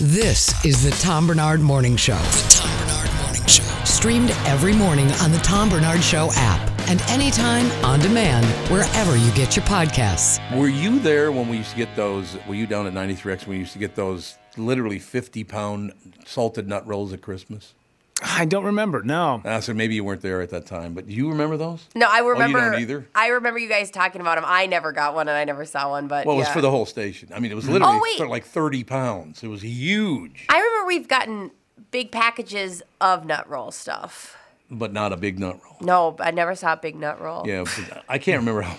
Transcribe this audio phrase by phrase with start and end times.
[0.00, 2.14] This is the Tom Barnard Morning Show.
[2.14, 3.64] The Tom Barnard Morning Show.
[3.84, 9.28] Streamed every morning on the Tom Barnard Show app and anytime on demand wherever you
[9.32, 10.38] get your podcasts.
[10.56, 12.38] Were you there when we used to get those?
[12.46, 15.92] Were you down at 93X when we used to get those literally 50 pound
[16.24, 17.74] salted nut rolls at Christmas?
[18.22, 19.02] I don't remember.
[19.02, 19.40] No.
[19.44, 21.86] Ah, so maybe you weren't there at that time, but do you remember those?
[21.94, 22.42] No, I remember.
[22.42, 22.70] Oh, you remember.
[22.72, 23.06] don't either?
[23.14, 24.44] I remember you guys talking about them.
[24.46, 26.08] I never got one, and I never saw one.
[26.08, 26.44] But Well, it yeah.
[26.46, 27.28] was for the whole station.
[27.34, 29.42] I mean, it was literally Oh, like 30 pounds.
[29.44, 31.52] It was huge, I remember we've gotten
[31.92, 34.36] big packages of nut roll stuff.
[34.70, 35.76] but not a big nut roll.
[35.80, 37.46] No, I never saw a big nut roll.
[37.46, 37.64] Yeah,
[38.08, 38.76] I can't remember how.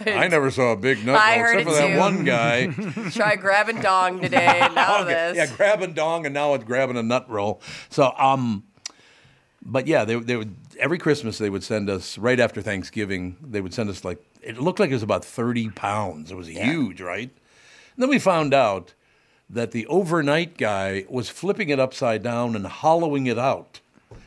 [0.06, 1.98] I never saw a big nut I roll heard except for that too.
[1.98, 2.66] one guy.
[3.10, 4.66] Try grabbing dong today.
[4.74, 5.36] Now Okay, this.
[5.36, 7.60] Yeah, grabbing dong, and now it's grabbing a nut roll.
[7.90, 8.64] So, um,
[9.68, 13.36] but yeah, they they would every Christmas they would send us right after Thanksgiving.
[13.40, 16.32] They would send us like it looked like it was about thirty pounds.
[16.32, 17.30] It was huge, right?
[17.94, 18.94] And then we found out
[19.50, 23.80] that the overnight guy was flipping it upside down and hollowing it out.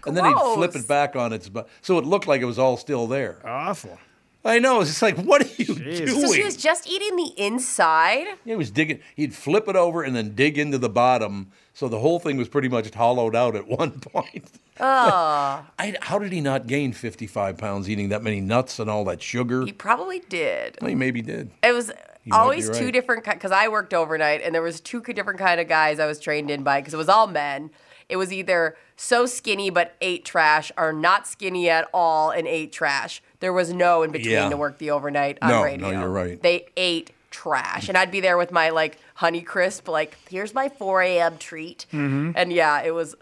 [0.05, 2.59] And then he'd flip it back on its butt, so it looked like it was
[2.59, 3.37] all still there.
[3.45, 3.99] Awful.
[4.43, 4.81] I know.
[4.81, 6.05] It's like, what are you Jeez.
[6.07, 6.21] doing?
[6.27, 8.25] So she was just eating the inside.
[8.43, 8.99] He was digging.
[9.15, 12.47] He'd flip it over and then dig into the bottom, so the whole thing was
[12.49, 14.49] pretty much hollowed out at one point.
[14.79, 19.05] Oh, I, how did he not gain 55 pounds eating that many nuts and all
[19.05, 19.63] that sugar?
[19.63, 20.77] he probably did.
[20.81, 21.51] Well, he maybe did.
[21.61, 21.91] It was
[22.25, 25.59] might always be two different because I worked overnight, and there was two different kind
[25.61, 27.69] of guys I was trained in by because it was all men.
[28.11, 32.71] It was either so skinny but ate trash, or not skinny at all and ate
[32.71, 33.23] trash.
[33.39, 34.49] There was no in between Yeah.
[34.49, 36.39] to work the overnight on No, no, you're right.
[36.41, 40.67] They ate trash, and I'd be there with my like Honey Crisp, like here's my
[40.69, 41.37] 4 a.m.
[41.37, 42.31] treat, Mm-hmm.
[42.35, 43.15] and yeah, it was.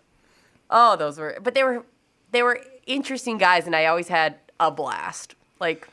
[0.71, 1.83] Oh, those were, but they were,
[2.31, 5.35] they were interesting guys, and I always had a blast.
[5.59, 5.87] Like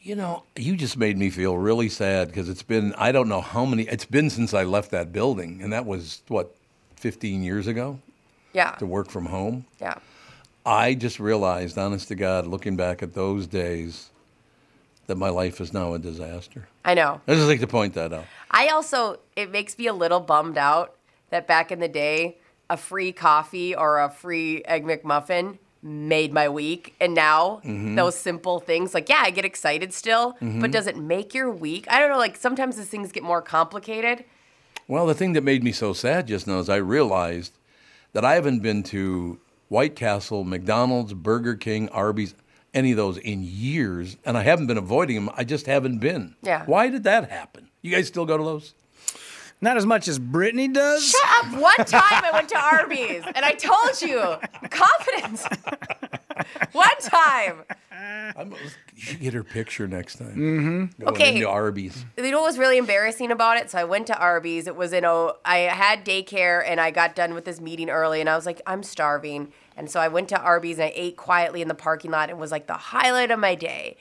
[0.00, 3.40] You know, you just made me feel really sad because it's been, I don't know
[3.42, 6.54] how many, it's been since I left that building, and that was, what,
[6.96, 7.98] 15 years ago
[8.58, 9.64] yeah, to work from home.
[9.80, 9.98] yeah.
[10.66, 14.10] I just realized, honest to God, looking back at those days,
[15.06, 16.68] that my life is now a disaster.
[16.84, 17.20] I know.
[17.26, 18.26] I just like to point that out.
[18.50, 20.94] I also, it makes me a little bummed out
[21.30, 22.36] that back in the day,
[22.68, 26.94] a free coffee or a free Egg McMuffin made my week.
[27.00, 27.94] And now, Mm-hmm.
[27.94, 31.86] those simple things, like, yeah, I get excited still, but does it make your week?
[31.88, 32.18] I don't know.
[32.18, 34.24] Like, sometimes these things get more complicated.
[34.86, 37.52] Well, the thing that made me so sad just now is I realized
[38.18, 42.34] that I haven't been to White Castle, McDonald's, Burger King, Arby's,
[42.74, 45.30] any of those in years, and I haven't been avoiding them.
[45.36, 46.34] I just haven't been.
[46.42, 46.64] Yeah.
[46.66, 47.68] Why did that happen?
[47.80, 48.74] You guys still go to those?
[49.60, 51.08] Not as much as Brittany does.
[51.08, 51.60] Shut up.
[51.60, 54.34] One time I went to Arby's and I told you,
[54.68, 55.46] confidence.
[56.72, 57.64] One time.
[57.90, 58.56] I'm, you
[59.02, 60.34] should get her picture next time.
[60.36, 61.02] Mm-hmm.
[61.02, 61.34] Going Okay.
[61.36, 62.04] into Arby's.
[62.16, 63.70] you know what was really embarrassing about it?
[63.70, 64.66] So I went to Arby's.
[64.66, 68.20] It was in a I had daycare and I got done with this meeting early
[68.20, 69.52] and I was like, I'm starving.
[69.76, 72.30] And so I went to Arby's and I ate quietly in the parking lot.
[72.30, 73.96] It was like the highlight of my day.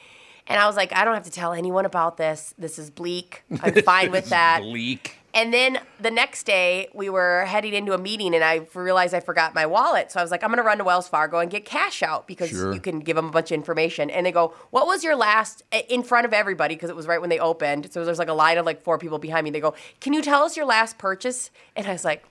[0.50, 2.54] And I was like, I don't have to tell anyone about this.
[2.58, 3.44] This is bleak.
[3.62, 4.62] I'm fine with that.
[4.62, 5.16] Bleak.
[5.34, 9.20] And then the next day, we were heading into a meeting, and I realized I
[9.20, 10.12] forgot my wallet.
[10.12, 12.26] So I was like, I'm going to run to Wells Fargo and get cash out
[12.28, 12.74] because Sure.
[12.74, 14.10] you can give them a bunch of information.
[14.10, 17.22] And they go, What was your last, in front of everybody, because it was right
[17.22, 17.92] when they opened.
[17.92, 19.52] So there's like a line of like four people behind me.
[19.52, 21.52] They go, Can you tell us your last purchase?
[21.76, 22.24] And I was like,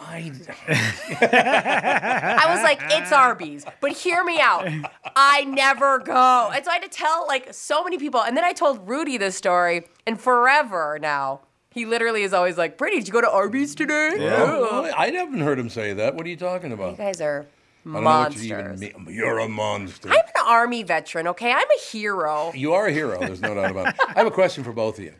[0.00, 0.32] I,
[2.42, 4.66] I was like, it's Arby's, but hear me out.
[5.14, 6.50] I never go.
[6.54, 8.22] And so I had to tell like so many people.
[8.22, 11.40] And then I told Rudy this story, and forever now,
[11.70, 14.16] he literally is always like, Brittany, did you go to Arby's today?
[14.18, 16.14] Oh, I haven't heard him say that.
[16.14, 16.92] What are you talking about?
[16.92, 17.46] You guys are
[17.86, 18.82] I don't know what you monsters.
[18.82, 19.06] even.
[19.14, 20.10] You're a monster.
[20.10, 21.52] I'm an army veteran, okay?
[21.52, 22.52] I'm a hero.
[22.54, 23.18] You are a hero.
[23.20, 23.94] There's no doubt about it.
[24.08, 25.14] I have a question for both of you.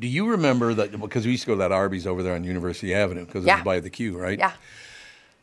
[0.00, 0.98] Do you remember that?
[1.00, 3.48] Because we used to go to that Arby's over there on University Avenue because it
[3.48, 3.56] Yeah.
[3.56, 4.38] was by the queue, right?
[4.38, 4.52] Yeah.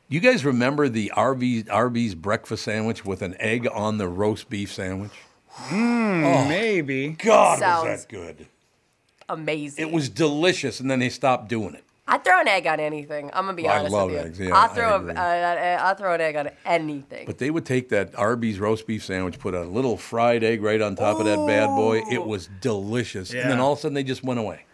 [0.08, 4.72] You guys remember the Arby's, Arby's breakfast sandwich with an egg on the roast beef
[4.72, 5.12] sandwich?
[5.50, 7.10] Hmm, oh, maybe.
[7.18, 8.48] God, Sounds- was that good?
[9.30, 9.88] Amazing.
[9.88, 11.84] It was delicious, and then they stopped doing it.
[12.08, 13.32] I'd throw an egg on anything.
[13.34, 14.28] I'm gonna be I honest love with you.
[14.28, 15.14] eggs, yeah, I'll throw a, agree.
[15.14, 17.26] uh, uh, I'll throw an egg on anything.
[17.26, 20.82] But they would take that Arby's roast beef sandwich, put a little fried egg right
[20.82, 22.04] on top of that bad boy.
[22.12, 23.34] It was delicious.
[23.34, 24.66] And then all of a sudden, they just went away.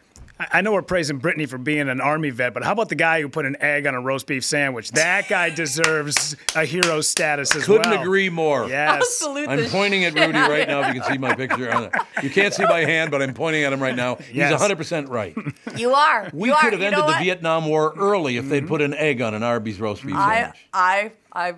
[0.42, 2.96] I I know we're praising Brittany for being an army vet, but how about the
[2.96, 4.92] guy who put an egg on a roast beef sandwich?
[4.92, 7.80] That guy deserves a hero status as well.
[7.80, 8.68] Couldn't agree more.
[8.68, 9.18] Yes.
[9.18, 10.82] Salute I'm pointing at Rudy right now.
[10.82, 11.94] If you can see my picture, on it.
[12.24, 14.16] you can't see my hand, but I'm pointing at him right now.
[14.16, 14.52] He's Yes.
[14.52, 15.36] 100 percent right.
[15.76, 16.30] You are.
[16.34, 16.72] We you could are.
[16.72, 17.18] have You ended know the?
[17.20, 18.68] Vietnam War early if they'd mm-hmm.
[18.68, 20.60] put an egg on an Arby's roast beef I, sandwich.
[20.74, 21.54] I, I,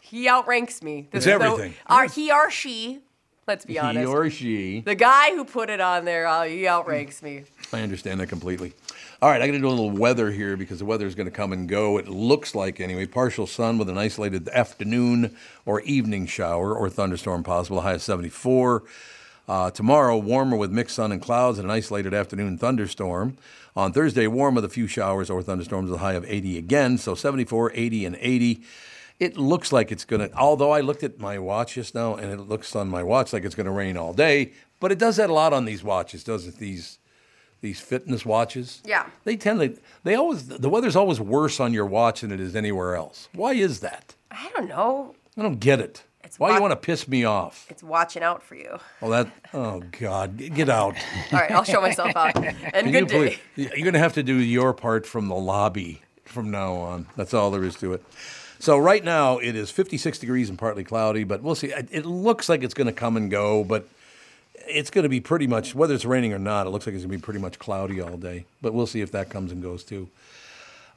[0.00, 1.08] he outranks me.
[1.12, 1.74] It's This is the- everything.
[1.86, 3.00] Our, he or she
[3.46, 4.08] Let's be he honest.
[4.08, 4.80] or she.
[4.80, 7.44] the guy who put it on there, uh, he outranks me.
[7.72, 8.72] I understand that completely.
[9.22, 11.26] All right, I'm going to do a little weather here because the weather is going
[11.26, 11.96] to come and go.
[11.96, 17.44] It looks like, anyway, partial sun with an isolated afternoon or evening shower or thunderstorm
[17.44, 18.82] possible, high of 74.
[19.48, 23.38] Uh, tomorrow, warmer with mixed sun and clouds and an isolated afternoon thunderstorm.
[23.76, 26.98] On Thursday, warm with a few showers or thunderstorms with a high of 80 again.
[26.98, 28.62] So 74, 80, and 80.
[29.18, 32.30] It looks like it's going to, although I looked at my watch just now and
[32.30, 35.16] it looks on my watch like it's going to rain all day, but it does
[35.16, 36.56] that a lot on these watches, does it?
[36.56, 36.98] These
[37.62, 38.82] these fitness watches.
[38.84, 39.06] Yeah.
[39.24, 42.54] They tend to they always the weather's always worse on your watch than it is
[42.54, 43.28] anywhere else.
[43.32, 44.14] Why is that?
[44.30, 45.14] I don't know.
[45.38, 46.02] I don't get it.
[46.22, 47.66] It's Why you want to piss me off?
[47.70, 48.78] It's watching out for you.
[49.00, 50.96] Oh that oh god, get out.
[51.32, 52.36] All right, I'll show myself out.
[52.44, 53.38] And Can good you day.
[53.54, 57.06] please- You're going to have to do your part from the lobby from now on.
[57.16, 58.02] That's all there is to it.
[58.58, 61.68] So right now it is 56 degrees and partly cloudy, but we'll see.
[61.68, 63.88] It looks like it's going to come and go, but
[64.66, 66.66] it's going to be pretty much whether it's raining or not.
[66.66, 69.00] It looks like it's going to be pretty much cloudy all day, but we'll see
[69.00, 70.08] if that comes and goes too.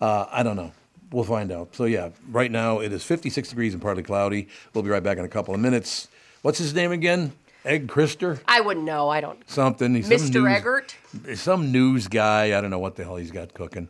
[0.02, 0.72] Uh, I don't know.
[1.12, 1.76] We'll find out.
[1.76, 4.48] So yeah, right now it is 56 degrees and partly cloudy.
[4.74, 6.08] We'll be right back in a couple of minutes.
[6.42, 7.34] What's his name again?
[7.66, 8.40] Egg Krister?
[8.48, 9.10] I wouldn't know.
[9.10, 9.38] I don't.
[9.50, 9.94] Something.
[9.96, 10.44] He's some Mr.
[10.44, 10.96] news- Egert?
[11.38, 12.58] some news guy.
[12.58, 13.90] I don't know what the hell he's got cooking.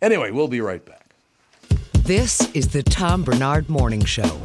[0.00, 1.09] Anyway, we'll be right back.
[2.10, 4.36] This is the Tom Barnard Morning Show.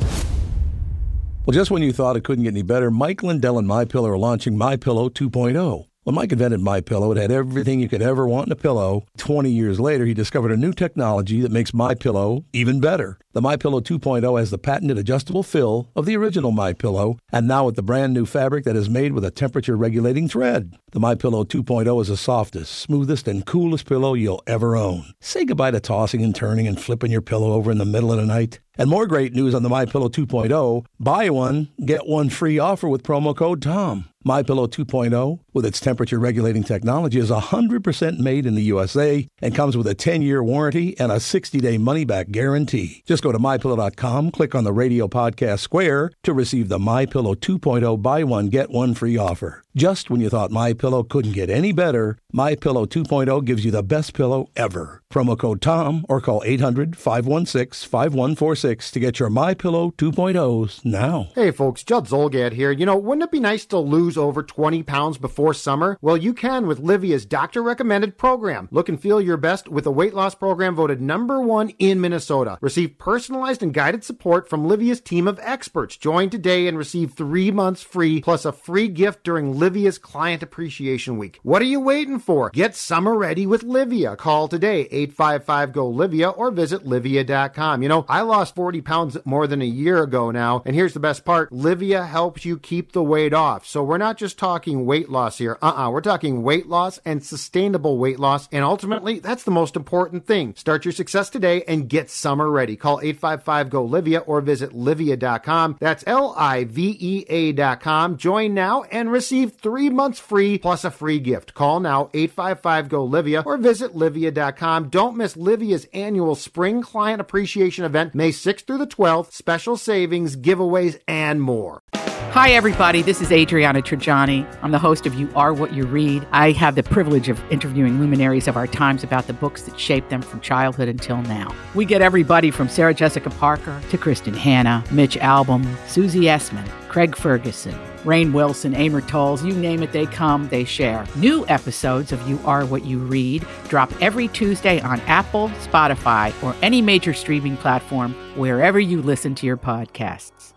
[1.48, 4.08] Well, just when you thought it couldn't get any better, Mike Lindell and My Pillow
[4.10, 5.88] are launching My Pillow 2.0.
[6.06, 9.07] When Mike invented My Pillow, it had everything you could ever want in a pillow.
[9.18, 13.18] 20 years later, he discovered a new technology that makes My Pillow even better.
[13.34, 17.48] The My Pillow 2.0 has the patented adjustable fill of the original My Pillow, and
[17.48, 20.78] now with the brand new fabric that is made with a temperature regulating thread.
[20.92, 25.06] The My Pillow 2.0 is the softest, smoothest, and coolest pillow you'll ever own.
[25.22, 28.19] Say goodbye to tossing and turning and flipping your pillow over in the middle of
[28.19, 28.60] the night.
[28.77, 30.86] And more great news on the My Pillow 2.0.
[31.00, 34.10] Buy one, get one free offer with promo code TOM.
[34.27, 39.54] My Pillow 2.0, with its temperature regulating technology, is 100% made in the USA and
[39.54, 43.04] comes with a 10-year warranty and a 60-day money-back guarantee.
[43.06, 47.36] Just go to mypillow.com, click on the radio podcast square to receive the My Pillow
[47.36, 49.62] 2.0 buy one get one free offer.
[49.75, 53.69] Just when you thought My Pillow couldn't get any better, My Pillow 2.0 gives you
[53.69, 55.04] the best pillow ever.
[55.16, 61.30] Promo code TOM or call 800-516-5146 to get your My Pillow 2.0s now.
[61.34, 62.70] Hey folks, Judd Zulgad here.
[62.70, 65.98] You know, wouldn't it be nice to lose over 20 pounds before summer?
[66.02, 68.68] Well, you can with Livea's doctor recommended program.
[68.72, 72.58] Look and feel your best with a weight loss program voted number one in Minnesota.
[72.60, 75.96] Receive personalized and guided support from Livea's team of experts.
[75.96, 81.18] Join today and receive three months free plus a free gift during Livea's Client Appreciation
[81.18, 81.40] Week.
[81.42, 82.50] What are you waiting for?
[82.50, 84.18] Get summer ready with Livea.
[84.18, 87.84] Call today 855 GO Livea or visit livea.com.
[87.84, 91.00] You know, I lost 40 pounds more than a year ago now, and here's the
[91.00, 93.68] best part Livea helps you keep the weight off.
[93.68, 95.57] So we're not just talking weight loss here.
[95.62, 99.44] Uh uh-uh, uh, we are talking weight loss and sustainable weight loss, and ultimately, that's
[99.44, 100.54] the most important thing.
[100.56, 102.75] Start your success today and get summer ready.
[102.75, 105.78] Call 855 GO Livea or visit livea.com.
[105.80, 108.18] That's L I V E A.com.
[108.18, 111.54] Join now and receive three months free plus a free gift.
[111.54, 114.85] Call now 855 GO Livea or visit livea.com.
[114.90, 119.32] Don't miss Livea's annual spring client appreciation event May 6th through the 12th.
[119.32, 121.82] Special savings, giveaways, and more.
[121.94, 123.02] Hi, everybody.
[123.02, 124.46] This is Adriana Trigiani.
[124.62, 126.28] I'm the host of You Are What You Read.
[126.32, 130.10] I have the privilege of interviewing luminaries of our times about the books that shaped
[130.10, 131.56] them from childhood until now.
[131.74, 137.18] We get everybody from Sarah Jessica Parker to Kristin Hannah, Mitch Albom, Susie Essman, Craig
[137.18, 137.73] Ferguson,
[138.06, 141.06] Rainn Wilson, Amor Towles, you name it, they come, they share.
[141.18, 146.56] New episodes of You Are What You Read drop every Tuesday on Apple, Spotify, or
[146.61, 150.54] any major streaming platform wherever you listen to your podcasts.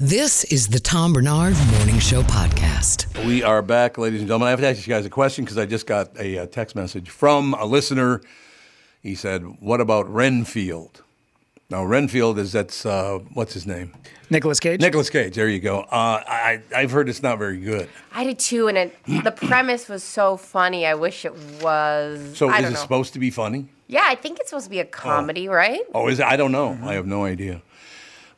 [0.00, 3.24] This is the Tom Barnard Morning Show podcast.
[3.24, 4.48] We are back, ladies and gentlemen.
[4.48, 6.74] I have to ask you guys a question because I just got a, uh text
[6.74, 8.22] message from a listener.
[9.00, 11.04] He said, "What about Renfield?"
[11.70, 13.94] Now, Renfield is that's uh, what's his name?
[14.28, 14.80] Nicolas Cage.
[14.80, 15.34] Nicolas Cage.
[15.34, 15.82] There you go.
[15.82, 17.88] Uh, I I've heard it's not very good.
[18.12, 20.84] I did too, and it, the premise was so funny.
[20.84, 22.36] I wish it was.
[22.36, 22.80] So I is don't it know.
[22.80, 23.68] supposed to be funny?
[23.86, 25.80] Yeah, I think it's supposed to be a comedy, right?
[25.94, 26.26] Oh, is it?
[26.26, 26.76] I don't know.
[26.82, 27.62] I have no idea.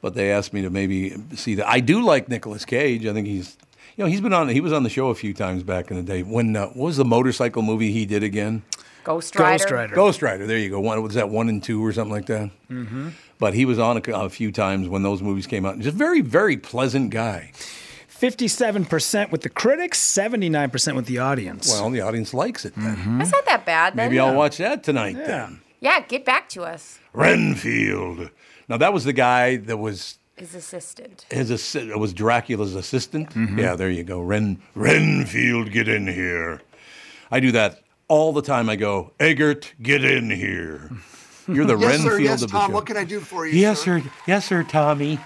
[0.03, 1.69] But they asked me to maybe see that.
[1.69, 3.07] I do like Nicolas Cage.
[3.07, 3.57] I think he's,
[3.97, 4.49] you know, he's been on.
[4.49, 6.23] He was on the show a few times back in the day.
[6.23, 8.63] When uh, what was the motorcycle movie he did again?
[9.05, 9.59] Ghost Rider.
[9.59, 9.95] Ghost Rider.
[9.95, 10.47] Ghost Rider.
[10.47, 10.81] There you go.
[10.81, 12.51] One was that one and two or something like that.
[12.71, 13.11] Mm-hmm.
[13.39, 15.79] But he was on a, a few times when those movies came out.
[15.81, 17.53] Just very, very pleasant guy.
[18.23, 21.69] 57% with the critics, 79% with the audience.
[21.69, 22.73] Well, the audience likes it.
[22.77, 23.19] Then.
[23.19, 23.97] That's not that bad.
[23.97, 24.07] Then.
[24.09, 25.61] Maybe I'll watch that tonight then.
[25.81, 27.01] Yeah, get back to us.
[27.13, 28.31] Renfield.
[28.69, 31.27] Now that was the guy that was His assistant.
[31.31, 33.31] His assi- it was Dracula's assistant.
[33.35, 34.21] Yeah, there you go.
[34.21, 36.61] Ren Renfield, get in here.
[37.33, 37.83] I do that
[38.13, 38.69] all the time.
[38.69, 40.91] I go, Egert, get in here.
[41.49, 42.11] You're the Yes, sir.
[42.11, 42.71] Renfield Yes, of the Tom.
[42.71, 42.75] show.
[42.75, 43.59] What can I do for you?
[43.59, 44.03] yes, sir.
[44.27, 45.19] Yes, sir, Tommy.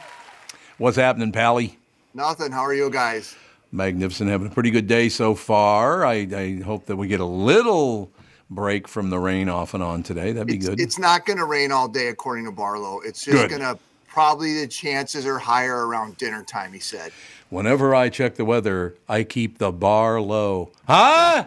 [0.78, 1.76] What's happening, Pally?
[2.14, 2.52] Nothing.
[2.52, 3.34] How are you guys?
[3.72, 4.30] Magnificent.
[4.30, 6.06] Having a pretty good day so far.
[6.06, 8.08] I, I hope that we get a little
[8.50, 10.30] break from the rain off and on today.
[10.30, 10.78] That'd be It's, good.
[10.80, 13.00] it's not going to rain all day, according to Barlow.
[13.00, 13.76] It's just going to
[14.16, 16.72] probably the chances are higher around dinner time.
[16.72, 17.12] He said.
[17.50, 20.70] Whenever I check the weather, I keep the bar low.
[20.88, 21.44] Huh?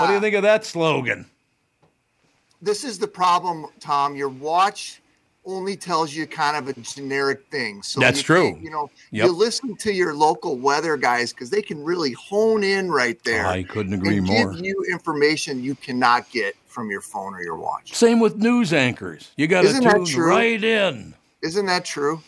[0.00, 1.26] What do you think of that slogan?
[2.62, 4.16] This is the problem, Tom.
[4.16, 5.02] Your watch
[5.44, 7.82] only tells you kind of a generic thing.
[7.82, 8.50] So That's you true.
[8.52, 9.26] can't- You know, Yep.
[9.26, 13.46] you listen to your local weather guys because they can really hone in right there.
[13.46, 14.54] I couldn't agree more.
[14.54, 17.94] Give you information you cannot get from your phone or your watch.
[17.94, 19.32] Same with news anchors.
[19.36, 19.72] You got to
[20.06, 21.14] tune right in.
[21.42, 22.20] Isn't that true?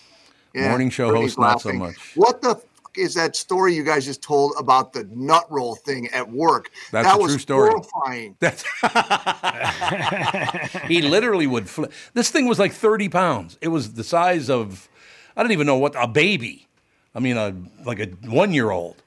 [0.55, 2.17] Morning show host, not so much.
[2.17, 2.62] What the f-
[2.97, 6.71] is that story you guys just told about the nut roll thing at work?
[6.91, 7.71] That's that a was true story.
[7.71, 8.37] horrifying.
[10.88, 11.93] He literally would flip.
[12.15, 13.59] This thing was like 30 pounds.
[13.61, 14.88] It was the size of,
[15.37, 16.67] I don't even know what, a baby.
[17.15, 19.03] I mean, a, like a one year old.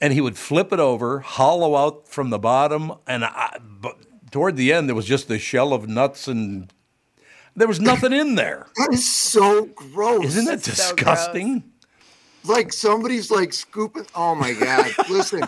[0.00, 2.92] And he would flip it over, hollow out from the bottom.
[3.06, 3.98] And I, but
[4.30, 6.72] toward the end, there was just the shell of nuts and
[7.56, 8.66] there was nothing in there.
[8.76, 10.24] That is so gross.
[10.24, 11.64] Isn't that So disgusting?
[12.44, 14.06] like somebody's like scooping?
[14.14, 14.90] Oh my god!
[15.10, 15.42] Listen,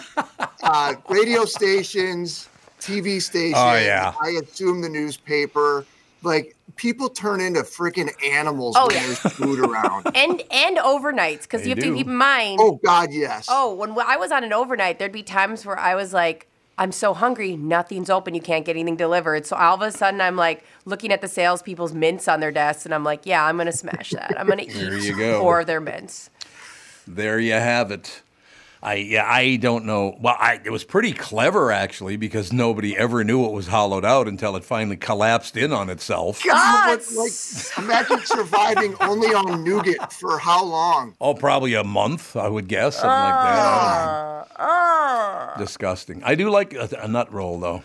[0.62, 2.48] uh, radio stations,
[2.80, 3.54] TV stations.
[3.56, 4.14] Oh, yeah.
[4.20, 5.84] I assume the newspaper.
[6.22, 9.02] Like people turn into freaking animals Oh, when yeah.
[9.06, 10.06] there's food around.
[10.14, 11.90] And and overnights because you have do.
[11.90, 12.58] to keep in mind.
[12.62, 13.46] Oh God, yes.
[13.50, 16.90] Oh, when I was on an overnight, there'd be times where I was like, I'm
[16.90, 19.46] so hungry, nothing's open, you can't get anything delivered.
[19.46, 22.84] So all of a sudden, I'm like looking at the salespeople's mints on their desks,
[22.84, 24.34] and I'm like, yeah, I'm gonna smash that.
[24.38, 25.40] I'm gonna There eat you go.
[25.40, 26.30] four of their mints.
[27.06, 28.22] There you have it.
[28.84, 30.14] I yeah, I don't know.
[30.20, 34.28] Well, I, it was pretty clever actually because nobody ever knew it was hollowed out
[34.28, 36.44] until it finally collapsed in on itself.
[36.44, 37.32] God, But, like,
[37.78, 41.14] imagine surviving only on nougat for how long?
[41.18, 43.54] Oh, probably a month, I would guess, something like that.
[43.56, 45.54] Ah, ah.
[45.56, 46.22] Disgusting.
[46.22, 47.82] I do like a, a nut roll though.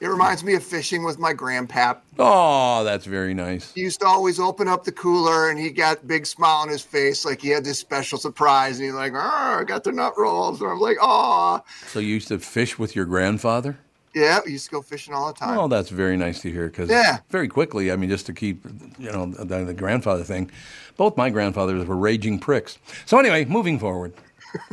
[0.00, 1.98] It reminds me of fishing with my grandpap.
[2.20, 3.72] Oh, that's very nice.
[3.72, 6.82] He used to always open up the cooler and he got big smile on his
[6.82, 9.18] face like he had this special surprise and he's like, oh,
[9.60, 10.60] I got the nut rolls.
[10.60, 13.76] And I'm like, oh, So you used to fish with your grandfather?
[14.14, 15.56] yeah, we used to go fishing all the time.
[15.58, 17.18] Oh, that's very nice to hear because Yeah.
[17.30, 18.64] very quickly, I mean, just to keep,
[18.98, 20.50] you know, the, the grandfather thing,
[20.96, 22.78] both my grandfathers were raging pricks.
[23.06, 24.12] So anyway, moving forward.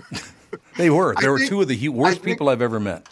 [0.77, 1.13] they were.
[1.19, 3.07] They I were think- two of the worst think- people I've ever met.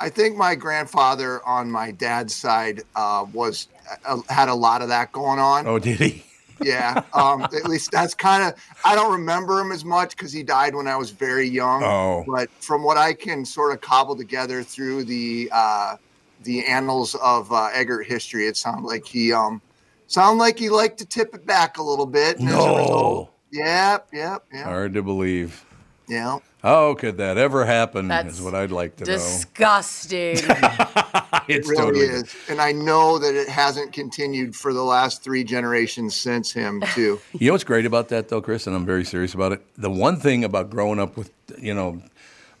[0.00, 3.68] I think my grandfather on my dad's side uh, was
[4.04, 5.66] uh, had a lot of that going on.
[5.66, 6.22] Oh, did he?
[6.64, 8.54] Yeah, um, at least that's kind of.
[8.82, 11.82] I don't remember him as much because he died when I was very young.
[11.84, 12.24] Oh.
[12.26, 15.96] but from what I can sort of cobble together through the uh,
[16.44, 19.60] the annals of uh, Egert history, it sounded like he um
[20.06, 22.40] sounded like he liked to tip it back a little bit.
[22.40, 22.76] No.
[22.78, 25.62] result- Yep, yep, yep, Hard to believe.
[26.08, 26.38] yeah.
[26.66, 28.08] How could that ever happen?
[28.08, 30.34] That's is what I'd like to disgusting.
[30.34, 30.40] know.
[30.40, 31.46] Disgusting.
[31.48, 35.44] it really totally is, and I know that it hasn't continued for the last three
[35.44, 37.20] generations since him too.
[37.38, 39.62] You know what's great about that, though, Chris, and I'm very serious about it.
[39.78, 42.02] The one thing about growing up with, you know,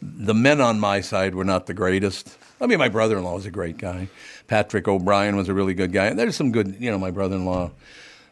[0.00, 2.38] the men on my side were not the greatest.
[2.60, 4.08] I mean, my brother-in-law was a great guy.
[4.46, 6.06] Patrick O'Brien was a really good guy.
[6.06, 7.72] And there's some good, you know, my brother-in-law,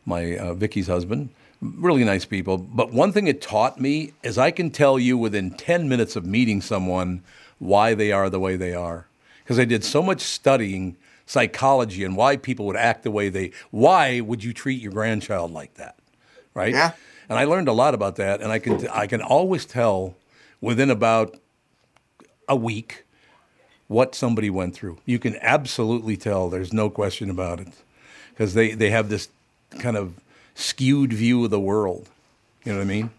[0.07, 1.31] my uh, Vicky's husband,
[1.61, 2.59] really nice people.
[2.59, 6.27] But one thing it taught me is I can tell you within 10 minutes of
[6.27, 7.23] meeting someone
[7.59, 9.07] why they are the way they are.
[9.43, 10.97] Because I did so much studying
[11.27, 13.53] psychology and why people would act the way they.
[13.71, 15.97] Why would you treat your grandchild like that?
[16.55, 16.73] Right.
[16.73, 16.93] Yeah.
[17.29, 20.15] And I learned a lot about that, and I can I can always tell
[20.61, 21.39] within about
[22.49, 23.05] a week
[23.89, 24.99] what somebody went through.
[25.07, 26.51] You can absolutely tell.
[26.51, 27.73] There's no question about it,
[28.31, 29.29] because they they have this
[29.79, 30.15] kind of
[30.55, 32.09] skewed view of the world.
[32.65, 33.11] You know what I mean?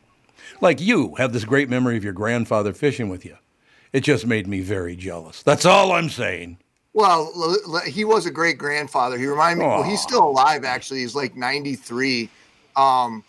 [0.61, 3.37] Like you have this great memory of your grandfather fishing with you.
[3.93, 5.43] It just made me very jealous.
[5.43, 6.57] That's all I'm saying.
[6.93, 9.17] Well, he was a great grandfather.
[9.17, 9.67] He reminded me.
[9.67, 10.63] Well, he's still alive.
[10.63, 12.29] Actually, he's like ninety three.
[12.77, 13.23] Um,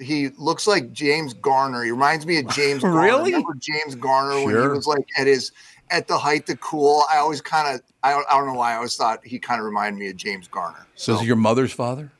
[0.00, 1.84] he looks like James Garner.
[1.84, 2.80] He reminds me of James.
[2.82, 3.00] Garner.
[3.00, 3.32] Really?
[3.32, 5.52] Remember James Garner when he was like at his
[5.90, 7.04] at the height of cool.
[7.12, 9.60] I always kind of I don't, I don't know why I always thought he kind
[9.60, 10.86] of reminded me of James Garner.
[10.94, 12.10] So, this is your mother's father?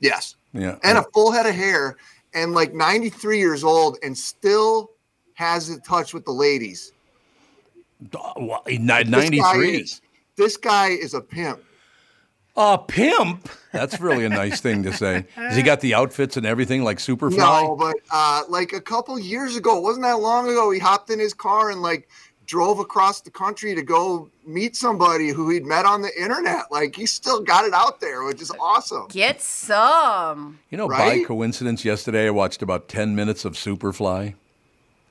[0.00, 0.76] Yes, Yeah.
[0.82, 1.96] and a full head of hair,
[2.34, 4.90] and like ninety three years old, and still
[5.34, 6.92] has the touch with the ladies.
[8.12, 9.76] Well, he- ni- This guy 93.
[9.80, 10.00] is-
[10.36, 11.60] This guy is a pimp.
[12.56, 13.48] A pimp?
[13.72, 15.24] That's really a nice thing to say.
[15.36, 17.36] Has he got the outfits and everything like Superfly?
[17.38, 21.10] No, but uh, like a couple years ago, it wasn't that long ago, he hopped
[21.10, 22.08] in his car and like
[22.48, 26.62] drove across the country to go meet somebody who he'd met on the internet.
[26.72, 29.06] Like he still got it out there, which is awesome.
[29.10, 30.58] Get some.
[30.70, 34.34] You know, by coincidence, yesterday I watched about 10 minutes of Superfly.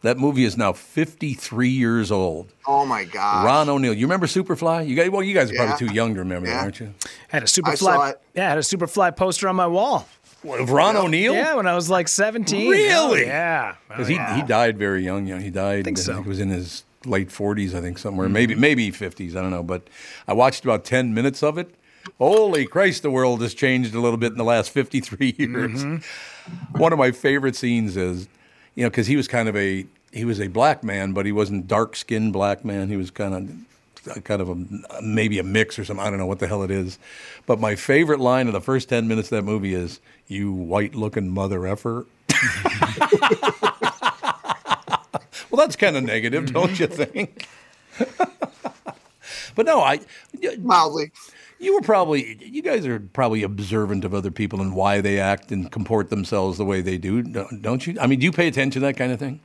[0.02, 2.52] That movie is now 53 years old.
[2.68, 3.46] Oh my god.
[3.46, 3.94] Ron O'Neal.
[3.94, 4.88] You remember Superfly?
[4.88, 5.68] You guys, well, you guys are Yeah.
[5.68, 6.94] probably too young to remember that, aren't you?
[7.06, 7.62] I had a I saw
[7.98, 8.12] Superfly.
[8.12, 8.22] it.
[8.36, 10.08] Yeah, I had a Superfly poster on my wall.
[10.48, 11.34] Of Ron O'Neal?
[11.34, 12.70] Yeah, when I was like 17.
[12.70, 12.94] Really?
[12.94, 13.74] Oh, yeah.
[13.76, 14.36] Oh, Because he, yeah.
[14.36, 15.26] he died very young.
[15.28, 15.80] You know, he died.
[15.80, 16.22] I think so.
[16.22, 18.30] he was in his late 40s, I think, somewhere.
[18.30, 18.62] Maybe mm-hmm.
[18.62, 19.36] maybe 50s.
[19.36, 19.64] I don't know.
[19.64, 19.88] But
[20.28, 21.74] I watched about 10 minutes of it.
[22.18, 25.84] Holy Christ, the world has changed a little bit in the last 53 years.
[25.84, 26.78] Mm-hmm.
[26.78, 28.28] One of my favorite scenes is,
[28.76, 31.32] you know, because he was kind of a he was a black man, but he
[31.32, 32.88] wasn't dark skinned black man.
[32.88, 36.06] He was kind of kind of a maybe a mix or something.
[36.06, 36.98] I don't know what the hell it is.
[37.46, 40.96] But my favorite line of the first 10 minutes of that movie is, "You white
[40.96, 42.06] looking mother effer."
[45.50, 47.48] Well, that's kind of negative, don't you think?
[49.56, 50.00] but no, I.
[50.60, 51.12] Mildly.
[51.60, 52.38] You were probably.
[52.44, 56.58] You guys are probably observant of other people and why they act and comport themselves
[56.58, 57.98] the way they do, don't don't you?
[58.00, 59.40] I mean, do you pay attention to that kind of thing?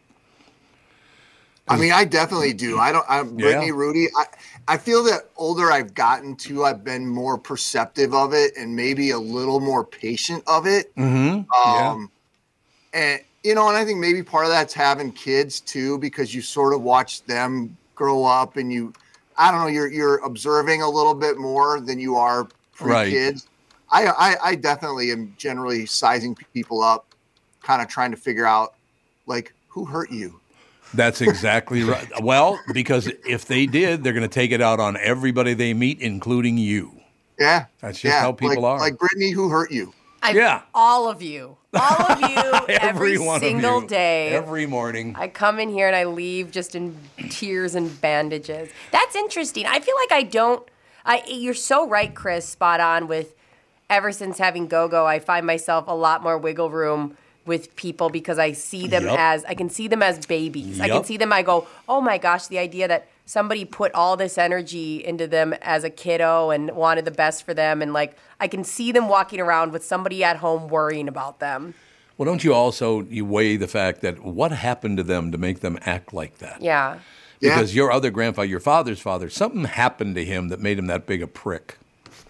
[1.69, 2.79] I mean, I definitely do.
[2.79, 3.07] I don't.
[3.09, 3.47] I'm Yeah.
[3.47, 4.09] Brittany, Rudy.
[4.17, 4.25] I,
[4.69, 9.11] I feel that older I've gotten to, I've been more perceptive of it and maybe
[9.11, 10.95] a little more patient of it.
[10.97, 11.51] Mm-hmm.
[11.53, 12.11] Um,
[12.93, 16.43] and you know, and I think maybe part of that's having kids too, because you
[16.43, 18.93] sort of watch them grow up, and you,
[19.37, 23.11] I don't know, you're you're observing a little bit more than you are pre Right.
[23.11, 23.47] kids.
[23.91, 27.07] I, I I definitely am generally sizing people up,
[27.63, 28.75] kind of trying to figure out
[29.27, 30.41] like who hurt you.
[30.95, 32.07] That's exactly right.
[32.23, 36.01] Well, because if they did, they're going to take it out on everybody they meet,
[36.01, 36.93] including you.
[37.39, 38.21] Yeah, That's just yeah.
[38.21, 38.79] how people like, are.
[38.79, 39.93] Like Brittany, who hurt you?
[40.23, 40.63] I, Yeah.
[40.75, 41.57] All of you.
[41.75, 42.37] All of you
[42.69, 44.29] every, of single you, day.
[44.31, 45.15] every morning.
[45.19, 46.97] I come in here and I leave just in
[47.31, 48.71] tears and bandages.
[48.91, 49.67] That's interesting.
[49.67, 50.67] I feel like I don't.
[51.05, 52.49] I you're so right, Chris.
[52.49, 53.35] Spot on with.
[53.91, 58.39] Ever since having GoGo, I find myself a lot more wiggle room with people because
[58.39, 59.19] I see them Yup.
[59.19, 60.81] as I can see them as babies.
[60.81, 61.31] I can see them.
[61.31, 65.55] I go, oh my gosh, the idea that somebody put all this energy into them
[65.63, 69.09] as a kiddo and wanted the best for them, and like I can see them
[69.09, 71.73] walking around with somebody at home worrying about them.
[72.19, 75.61] Well, don't you also you weigh the fact that what happened to them to make
[75.61, 76.61] them act like that?
[76.61, 76.99] Yeah.
[77.41, 77.55] Yeah.
[77.57, 81.07] Because your other grandfather, your father's father, something happened to him that made him that
[81.07, 81.79] big a prick.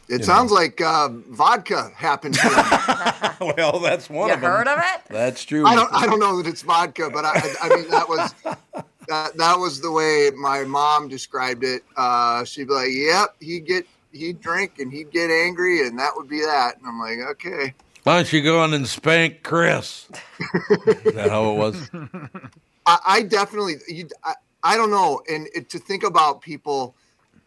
[0.09, 3.55] It sounds like uh, vodka happened to him.
[3.57, 4.51] well, that's one You of them.
[4.51, 5.01] heard of it?
[5.09, 5.67] That's true.
[5.67, 5.93] I don't.
[5.93, 8.35] I don't know that it's vodka, but I, I mean that was
[9.13, 11.83] that, that was the way my mom described it.
[11.97, 16.13] Uh, she'd be like, "Yep, he'd get he'd drink and he'd get angry, and that
[16.17, 20.09] would be that." And I'm like, "Okay." Why don't you go on and spank Chris?
[20.89, 21.91] Is that how it was?
[22.87, 23.75] I, I definitely.
[23.87, 26.95] You, I, I don't know, and it, to think about people.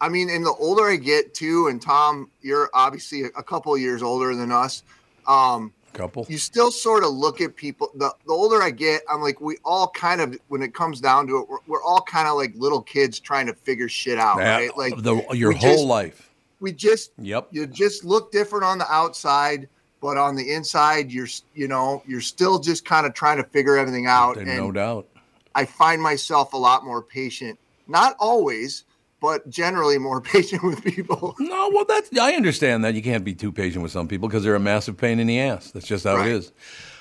[0.00, 3.80] I mean, and the older I get too, and Tom, you're obviously a, couple of
[3.80, 4.82] years older than us.
[5.26, 6.26] Um, Couple.
[6.28, 9.56] you still sort of look at people the, the older i get i'm like we
[9.64, 12.52] all kind of when it comes down to it we're, we're all kind of like
[12.56, 16.30] little kids trying to figure shit out Yeah, right like the, your whole just- life.
[16.60, 17.48] we just Yep.
[17.50, 19.68] you just look different on the outside
[20.02, 23.76] but on the inside you're you know you're still just kind of trying to figure
[23.78, 25.06] everything out and no doubt.
[25.54, 28.84] i find myself a lot more patient not always
[29.20, 33.34] but generally more patient with people No, well, that's I understand that you can't be
[33.34, 35.70] too patient with some people because they're a massive pain in the ass.
[35.70, 36.28] That's just how Right.
[36.28, 36.52] it is.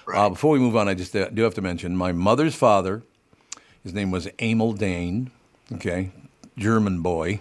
[0.07, 0.17] Right.
[0.19, 3.01] Uh, before we move on, I just uh, do have to mention my mother's father.
[3.83, 5.31] His name was Emil Dane.
[5.73, 6.11] Okay,
[6.57, 7.39] German boy,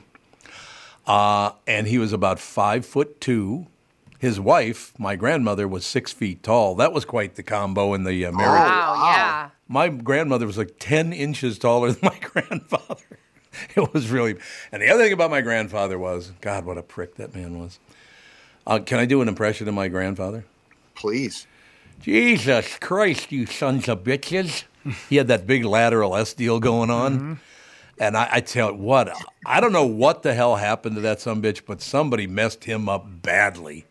[1.06, 3.66] uh, and he was about five foot two.
[4.18, 6.74] His wife, my grandmother, was six feet tall.
[6.76, 8.70] That was quite the combo in the uh, marriage.
[8.70, 9.12] Wow, wow.
[9.14, 9.50] yeah.
[9.68, 13.02] My grandmother was like 10 inches taller than my grandfather.
[13.76, 14.36] It was really.
[14.72, 17.78] And the other thing about my grandfather was, God, what a prick that man was.
[18.66, 20.44] Uh, can I do an impression of my grandfather?
[20.94, 21.46] please
[22.00, 24.64] Jesus Christ, you sons of bitches.
[25.08, 27.40] He had that big lateral S deal going on.
[27.98, 31.20] And I, I tell you what, I don't know what the hell happened to that
[31.20, 33.86] son bitch, but somebody messed him up badly.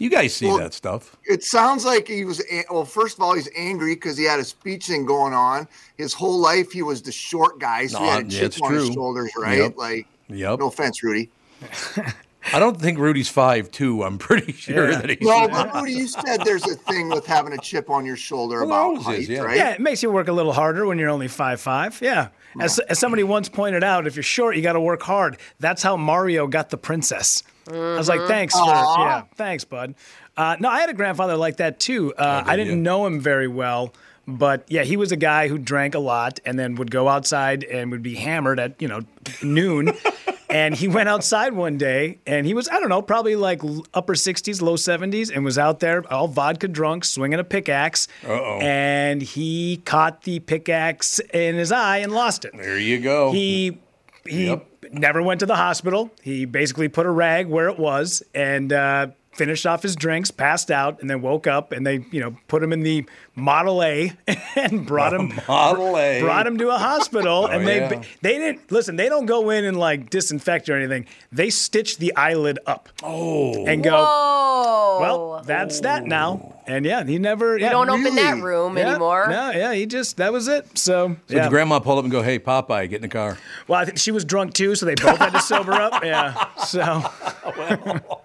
[0.00, 1.14] You guys see Well, that stuff.
[1.26, 4.44] it sounds like he was well first of all he's angry because he had a
[4.44, 8.26] speech thing going on his whole life he was the short guy so he had
[8.26, 9.76] a chip on his shoulders right Yep.
[9.76, 10.58] like Yep.
[10.60, 11.28] no offense rudy
[12.52, 14.02] I don't think Rudy's five two.
[14.02, 15.00] I'm pretty sure Yeah.
[15.00, 15.20] that he's.
[15.20, 18.64] No, but Rudy, you said there's a thing with having a chip on your shoulder
[18.64, 19.40] Well, about height, is, yeah.
[19.40, 19.56] right?
[19.56, 21.98] Yeah, it makes you work a little harder when you're only five five.
[22.00, 22.28] Yeah.
[22.60, 25.36] As, as somebody once pointed out, if you're short, you got to work hard.
[25.60, 27.44] That's how Mario got the princess.
[27.70, 29.94] I was like, thanks for yeah, thanks, bud.
[30.36, 32.12] Uh, no, I had a grandfather like that too.
[32.14, 32.82] Uh, I didn't you?
[32.82, 33.94] know him very well,
[34.26, 37.62] but yeah, he was a guy who drank a lot and then would go outside
[37.62, 39.02] and would be hammered at you know
[39.42, 39.92] noon.
[40.50, 43.62] and he went outside one day and he was I don't know probably like
[43.94, 48.08] upper 60s, low 70s, and was out there all vodka drunk, swinging a pickaxe.
[48.26, 48.58] Uh-oh.
[48.60, 52.52] And he caught the pickaxe in his eye and lost it.
[52.56, 53.32] There you go.
[53.32, 53.78] He
[54.26, 54.66] he Yep.
[54.92, 56.10] never went to the hospital.
[56.22, 60.70] He basically put a rag where it was and uh, finished off his drinks, passed
[60.70, 61.72] out, and then woke up.
[61.72, 63.06] And they, you know, put him in the
[63.40, 64.12] Model A
[64.56, 66.20] and brought him Model A.
[66.20, 67.30] brought him to a hospital.
[67.40, 68.02] Oh, and they yeah.
[68.22, 68.96] they didn't listen.
[68.96, 71.06] They don't go in and like disinfect or anything.
[71.32, 73.92] They stitch the eyelid up oh, and go.
[73.94, 74.98] Oh.
[75.00, 76.56] Well, that's that now.
[76.66, 77.56] And yeah, he never.
[77.56, 79.28] you yeah, don't open that room yeah, anymore.
[79.28, 80.76] No, yeah, he just that was it.
[80.76, 81.42] So, So yeah.
[81.44, 83.38] did grandma pull up and go, "Hey, Popeye, get in the car"?
[83.68, 86.04] Well, I think she was drunk too, so they both had to sober up.
[86.04, 86.46] Yeah.
[86.64, 87.02] So.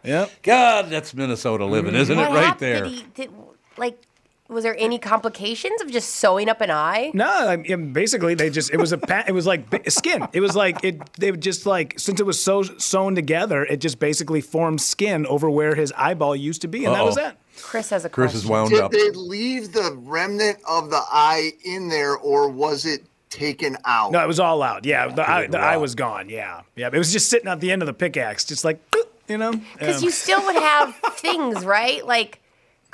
[0.06, 0.32] Yep.
[0.44, 2.30] God, that's Minnesota living, isn't it?
[2.30, 2.84] Right there.
[2.84, 3.32] Did he, did,
[3.78, 4.02] like,
[4.48, 7.12] was there any complications of just sewing up an eye?
[7.14, 10.28] No, I mean, basically they just it was a pa- it was like skin.
[10.34, 13.78] It was like it they would just like since it was so sewn together, it
[13.78, 17.36] just basically formed skin over where his eyeball used to be, and that was it.
[17.62, 18.46] Chris has a Chris question.
[18.46, 18.92] is wound Did up.
[18.92, 24.12] Did they leave the remnant of the eye in there, or was it taken out?
[24.12, 24.86] No, it was all out.
[24.86, 26.30] Yeah, the eye, the eye was gone.
[26.30, 26.90] Yeah, yeah.
[26.94, 28.80] It was just sitting at the end of the pickaxe, just like
[29.28, 29.54] you know.
[29.74, 30.06] Because Yeah.
[30.06, 32.06] you still would have things, right?
[32.06, 32.40] Like,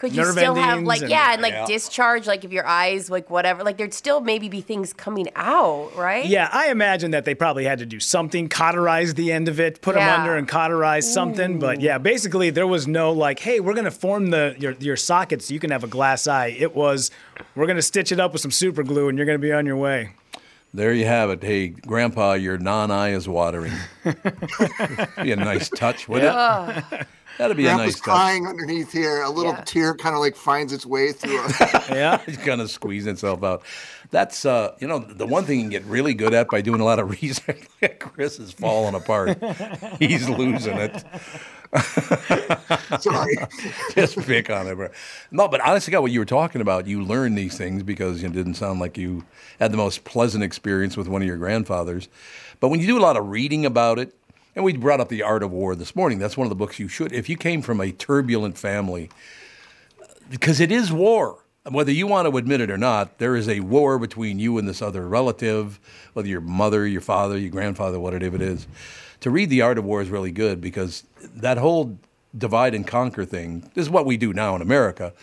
[0.01, 1.65] could you Nerve still have like and- yeah, and like Yeah.
[1.67, 5.95] discharge, like if your eyes, like whatever, like there'd still maybe be things coming out,
[5.95, 6.25] right?
[6.25, 9.79] Yeah, I imagine that they probably had to do something, cauterize the end of it,
[9.81, 10.09] put Yeah.
[10.09, 11.59] them under and cauterize something.
[11.59, 15.43] But yeah, basically there was no like, hey, we're gonna form the your your socket
[15.43, 16.55] so you can have a glass eye.
[16.57, 17.11] It was,
[17.55, 19.77] we're gonna stitch it up with some super glue and you're gonna be on your
[19.77, 20.09] way.
[20.73, 21.43] There you have it.
[21.43, 23.73] Hey, Grandpa, your non-eye is watering.
[25.21, 26.33] be a nice touch, wouldn't
[26.91, 27.07] it?
[27.37, 28.03] That'd be a Grandpa's nice touch.
[28.03, 29.21] crying underneath here.
[29.23, 29.63] A little Yeah.
[29.65, 31.39] tear kind of like finds its way through.
[31.43, 32.21] A, Yeah.
[32.25, 33.63] He's gonna squeeze himself out.
[34.11, 36.81] That's uh, you know, the one thing you can get really good at by doing
[36.81, 37.61] a lot of research.
[37.99, 39.41] Chris is falling apart.
[39.99, 41.03] He's losing it.
[42.99, 43.35] sorry.
[43.95, 44.89] Just pick on it, bro.
[45.31, 48.33] No, but honestly, God, what you were talking about, you learned these things because it
[48.33, 49.23] didn't sound like you
[49.59, 52.09] had the most pleasant experience with one of your grandfathers.
[52.59, 54.13] But when you do a lot of reading about it,
[54.55, 56.19] and we brought up the Art of War this morning.
[56.19, 57.13] That's one of the books you should.
[57.13, 59.09] If you came from a turbulent family,
[60.29, 61.37] because it is war.
[61.69, 64.67] Whether you want to admit it or not, there is a war between you and
[64.67, 65.79] this other relative,
[66.13, 68.65] whether your mother, your father, your grandfather, whatever it is.
[69.19, 71.03] To read The Art of War is really good because
[71.35, 71.99] that whole
[72.35, 75.13] divide and conquer thing is what we do now in America.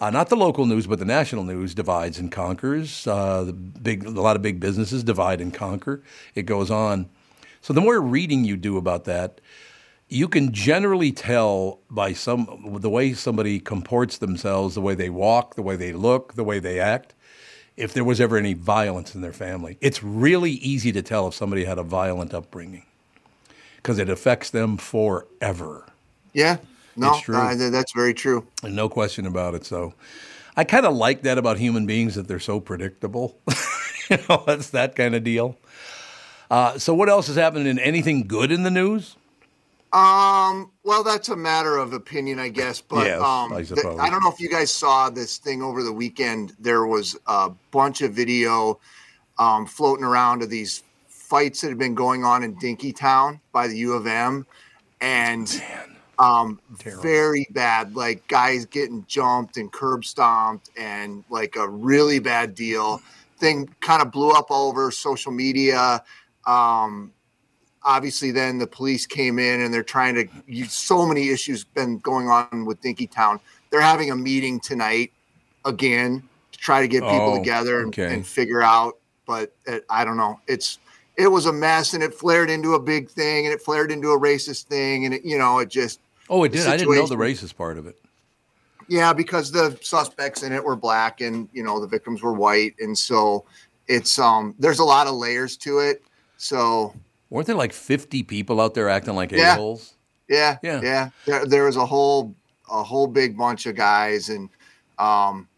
[0.00, 3.06] Uh, not the local news, but the national news divides and conquers.
[3.06, 6.02] Uh, the big, a lot of big businesses divide and conquer.
[6.36, 7.08] It goes on.
[7.64, 9.40] So the more reading you do about that,
[10.10, 15.54] you can generally tell by some the way somebody comports themselves, the way they walk,
[15.54, 17.14] the way they look, the way they act,
[17.78, 19.78] if there was ever any violence in their family.
[19.80, 22.84] It's really easy to tell if somebody had a violent upbringing
[23.76, 25.86] because it affects them forever.
[26.34, 26.58] Yeah.
[26.96, 27.34] No, It's true.
[27.36, 28.46] uh, that's very true.
[28.62, 29.64] And no question about it.
[29.64, 29.94] So
[30.54, 33.38] I kind of like that about human beings that they're so predictable.
[34.10, 35.56] you know, that's that kind of deal.
[36.50, 39.16] Uh, so what else is happening in anything good in the news?
[39.94, 42.80] Um, well, that's a matter of opinion, I guess.
[42.80, 45.84] But Yes, um, I th- I don't know if you guys saw this thing over
[45.84, 46.52] the weekend.
[46.58, 48.80] There was a bunch of video
[49.38, 53.76] um, floating around of these fights that had been going on in Dinkytown by the
[53.78, 54.46] U of M,
[55.00, 55.62] and
[56.18, 57.94] um, very bad.
[57.94, 63.00] Like guys getting jumped and curb stomped, and like a really bad deal.
[63.38, 66.02] Thing kind of blew up all over social media.
[66.46, 67.12] Um,
[67.82, 71.98] obviously then the police came in and they're trying to use so many issues been
[71.98, 73.40] going on with Dinkytown.
[73.70, 75.12] They're having a meeting tonight
[75.64, 78.14] again to try to get people Oh, together and, okay.
[78.14, 78.98] and figure out.
[79.26, 80.40] But it, I don't know.
[80.46, 80.78] It's
[81.16, 84.10] it was a mess and it flared into a big thing and it flared into
[84.12, 86.66] a racist thing and it you know it just Oh, it did.
[86.66, 87.98] I didn't know the racist part of it.
[88.88, 92.74] yeah because the suspects in it were black and you know the victims were white
[92.80, 93.44] and so
[93.88, 96.02] it's um there's a lot of layers to it.
[96.36, 96.94] So
[97.30, 99.54] Weren't there like 50 people out there acting like Yeah.
[99.54, 99.94] a-holes?
[100.28, 100.80] Yeah, Yeah.
[100.82, 102.34] yeah, There, there was a whole
[102.70, 104.48] a whole big bunch of guys, and
[104.98, 105.48] um,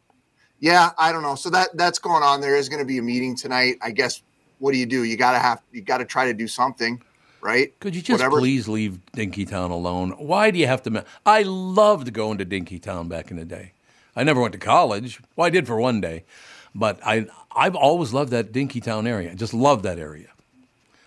[0.59, 1.35] yeah, I don't know.
[1.37, 2.41] So that that's going on.
[2.41, 3.77] There is going to be a meeting tonight.
[3.83, 4.23] I guess.
[4.59, 5.05] What do you do?
[5.05, 7.01] You gotta have you gotta try to do something,
[7.43, 7.79] right?
[7.79, 10.13] Could you just Whatever- please leave Dinkytown alone?
[10.13, 10.91] Why do you have to?
[10.91, 13.73] Ma- I loved going to Dinkytown back in the day.
[14.17, 15.21] I never went to college.
[15.37, 16.25] Well, I did for one day,
[16.75, 19.31] but I I've always loved that Dinkytown area.
[19.31, 20.29] I just love that area.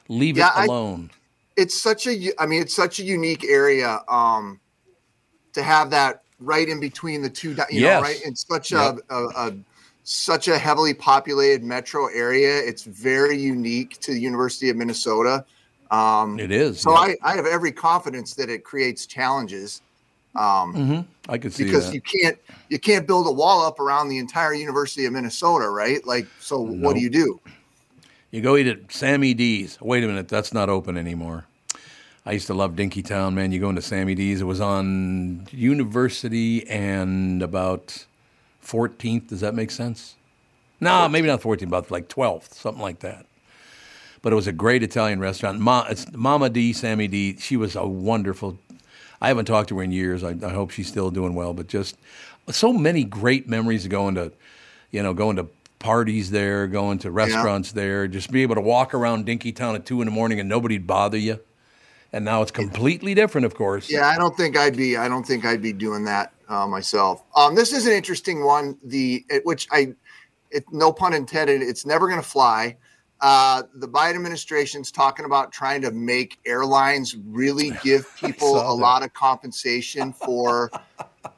[0.09, 1.11] Leave Yeah, it I- alone.
[1.55, 4.59] it's such a I mean it's such a unique area um
[5.53, 7.95] to have that right in between the two you Yes.
[7.97, 8.99] know right it's such Yep.
[9.09, 9.53] a, a, a
[10.03, 15.45] such a heavily populated metro area it's very unique to the University of Minnesota
[15.91, 16.79] um it is.
[16.79, 16.91] so.
[16.95, 19.81] I, I have every confidence that it creates challenges
[20.35, 21.93] um I could see because that.
[21.95, 22.37] you can't
[22.69, 26.59] you can't build a wall up around the entire University of Minnesota right like so
[26.61, 27.39] what do you do
[28.31, 29.79] You go eat at Sammy D's.
[29.81, 31.45] Wait a minute, that's not open anymore.
[32.25, 33.51] I used to love Dinky Town, man.
[33.51, 34.41] You go into Sammy D's.
[34.41, 38.05] It was on University and about
[38.63, 39.29] 14th.
[39.29, 40.15] Does that make sense?
[40.79, 43.25] No, maybe not 14th, about like 12th, something like that.
[44.21, 45.59] But it was a great Italian restaurant.
[45.59, 47.37] Ma, it's Mama D, Sammy D.
[47.37, 48.59] She was a wonderful.
[49.21, 50.23] I haven't talked to her in years.
[50.23, 51.53] I, I hope she's still doing well.
[51.53, 51.97] But just
[52.51, 54.31] so many great memories of going to,
[54.91, 55.47] you know, going to
[55.79, 59.85] parties there, going to restaurants there, just be able to walk around Dinky Town at
[59.85, 61.39] two in the morning and nobody'd bother you.
[62.11, 63.89] And now it's completely different, of course.
[63.89, 64.97] Yeah, I don't think I'd be.
[64.97, 67.23] I don't think I'd be doing that uh, myself.
[67.35, 68.77] Um, this is an interesting one.
[68.83, 69.93] The which I,
[70.49, 71.61] it, no pun intended.
[71.61, 72.77] It's never going to fly.
[73.21, 78.71] Uh, the Biden administration's talking about trying to make airlines really give people a that.
[78.73, 80.71] lot of compensation for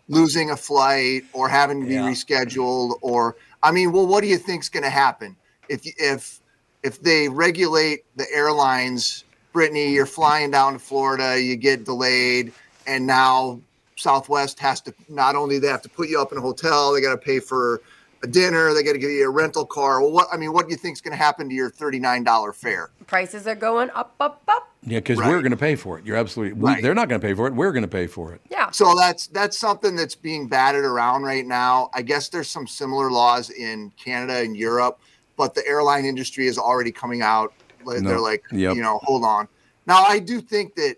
[0.07, 2.03] losing a flight or having to be Yeah.
[2.09, 2.97] rescheduled.
[3.01, 5.35] Or I mean, well, what do you think's going to happen
[5.69, 6.39] if if
[6.83, 9.23] if they regulate the airlines?
[9.53, 12.53] Brittany, you're flying down to Florida, you get delayed,
[12.87, 13.59] and now
[13.97, 17.01] Southwest has to not only they have to put you up in a hotel, they
[17.01, 17.81] got to pay for
[18.23, 20.01] a dinner, they got to give you a rental car.
[20.01, 21.99] Well, what I mean, what do you think is going to happen to your thirty
[21.99, 22.91] nine dollar fare?
[23.07, 24.67] Prices are going up, up, up.
[24.83, 25.29] Yeah, because Right.
[25.29, 26.05] we're going to pay for it.
[26.05, 26.53] You're absolutely.
[26.53, 26.81] We, Right.
[26.83, 27.53] They're not going to pay for it.
[27.53, 28.41] We're going to pay for it.
[28.49, 28.71] Yeah.
[28.71, 31.89] So that's that's something that's being batted around right now.
[31.93, 34.99] I guess there's some similar laws in Canada and Europe,
[35.37, 37.53] but the airline industry is already coming out.
[37.85, 37.99] No.
[37.99, 38.75] They're like, Yep.
[38.75, 39.47] you know, hold on.
[39.87, 40.95] Now I do think that,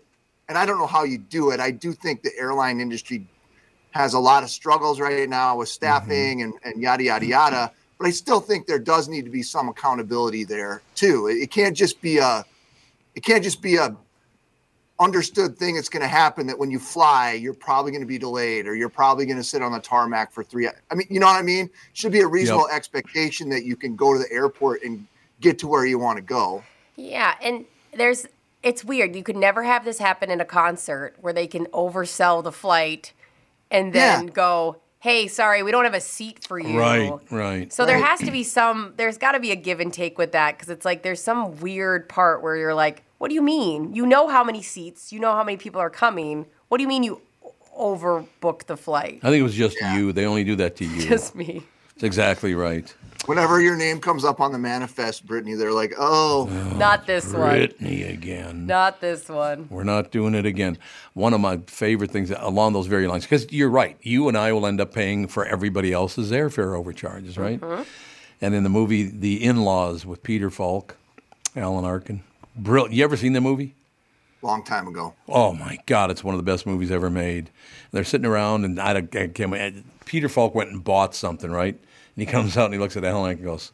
[0.48, 1.60] and I don't know how you do it.
[1.60, 3.26] I do think the airline industry
[3.94, 5.74] has a lot of struggles right now with mm-hmm.
[5.74, 7.72] staffing and, and yada yada yada.
[7.96, 11.28] But I still think there does need to be some accountability there too.
[11.28, 12.44] It, it can't just be a,
[13.14, 13.96] it can't just be a
[15.00, 18.18] understood thing that's going to happen that when you fly, you're probably going to be
[18.18, 20.68] delayed or you're probably going to sit on the tarmac for three.
[20.68, 21.70] I mean, you know what I mean?
[21.94, 25.06] Should be a reasonable expectation that you can go to the airport and
[25.40, 26.64] get to where you want to go.
[26.96, 27.64] Yeah, and
[27.96, 28.26] there's
[28.62, 29.14] it's weird.
[29.14, 33.12] You could never have this happen in a concert where they can oversell the flight
[33.70, 34.30] and then Yeah.
[34.32, 37.72] go, "Hey, sorry, we don't have a seat for you." Right, right.
[37.72, 38.04] So there Right.
[38.06, 40.68] has to be some there's got to be a give and take with that cuz
[40.68, 43.94] it's like there's some weird part where you're like, "What do you mean?
[43.94, 46.46] You know how many seats, you know how many people are coming.
[46.68, 47.20] What do you mean you
[47.78, 50.12] overbook the flight?" I think it was just you.
[50.12, 51.02] They only do that to you.
[51.02, 51.62] Just me.
[51.94, 52.92] That's exactly right.
[53.26, 57.50] Whenever your name comes up on the manifest, Brittany, they're like, oh, Not this one.
[57.50, 58.66] Brittany again.
[58.66, 59.66] Not this one.
[59.70, 60.76] We're not doing it again.
[61.14, 63.96] One of my favorite things along those very lines, because you're right.
[64.02, 67.60] You and I will end up paying for everybody else's airfare overcharges, right?
[67.60, 67.82] Mm-hmm.
[68.42, 70.96] And in the movie The In Laws with Peter Falk,
[71.56, 72.22] Alan Arkin,
[72.54, 72.94] brilliant.
[72.94, 73.74] You ever seen the movie?
[74.42, 75.14] long time ago.
[75.26, 77.48] Oh my God, it's one of the best movies ever made.
[77.92, 79.86] They're sitting around, and I, don't- I can't.
[80.04, 81.80] Peter Falk went and bought something, right?
[82.16, 83.72] And he comes out and he looks at the Alan and goes,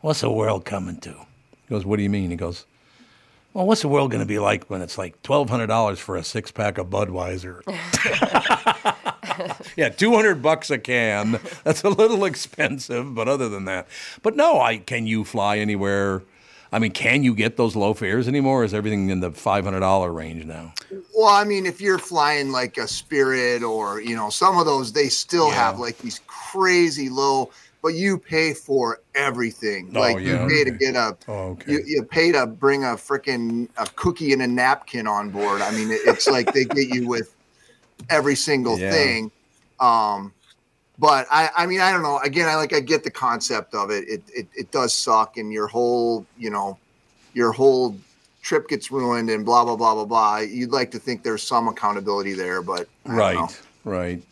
[0.00, 2.66] "What's the world coming to?" He goes, "What do you mean?" He goes,
[3.52, 6.16] "Well, what's the world going to be like when it's like twelve hundred dollars for
[6.16, 7.60] a six pack of Budweiser?"
[9.76, 11.38] yeah, two hundred bucks a can.
[11.64, 13.86] That's a little expensive, but other than that,
[14.22, 16.22] but no, I can you fly anywhere?
[16.72, 18.62] I mean, can you get those low fares anymore?
[18.62, 20.72] Or is everything in the five hundred dollar range now?
[21.14, 24.92] Well, I mean, if you're flying like a Spirit or you know some of those,
[24.92, 25.70] they still Yeah.
[25.70, 27.50] have like these crazy low,
[27.82, 29.92] but you pay for everything.
[29.94, 31.72] Oh, like yeah, you pay to get a, Oh, okay.
[31.72, 35.60] you, you pay to bring a freaking a cookie and a napkin on board.
[35.60, 37.34] I mean, it, it's like they get you with
[38.08, 38.90] every single Yeah.
[38.90, 39.30] thing.
[39.78, 40.32] Um,
[40.98, 42.18] but I, I mean, I don't know.
[42.18, 44.08] Again, I like I get the concept of it.
[44.08, 44.46] It, it.
[44.54, 46.78] it does suck, and your whole, you know,
[47.34, 47.96] your whole
[48.42, 50.38] trip gets ruined, and blah blah blah blah blah.
[50.38, 53.48] You'd like to think there's some accountability there, but I don't Right, know.
[53.84, 54.22] right.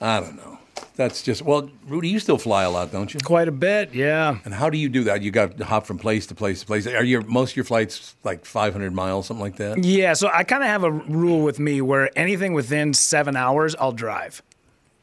[0.00, 0.58] I don't know.
[0.94, 2.08] That's just well, Rudy.
[2.08, 3.20] You still fly a lot, don't you?
[3.24, 4.38] Quite a bit, yeah.
[4.44, 5.22] And how do you do that?
[5.22, 6.86] You got to hop from place to place to place.
[6.88, 9.82] Are your most of your flights like 500 miles, something like that?
[9.84, 13.76] Yeah, so I kind of have a rule with me where anything within seven hours,
[13.76, 14.42] I'll drive.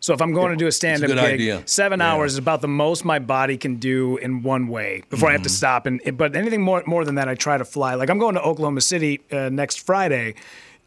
[0.05, 1.63] So if I'm going to do a stand-up gig, idea.
[1.65, 2.11] seven Yeah.
[2.13, 5.41] hours is about the most my body can do in one way before I have
[5.41, 5.55] to Mm-hmm.
[5.55, 5.85] stop.
[5.87, 7.95] And but anything more more than that, I try to fly.
[7.95, 10.35] Like I'm going to Oklahoma City uh, next Friday,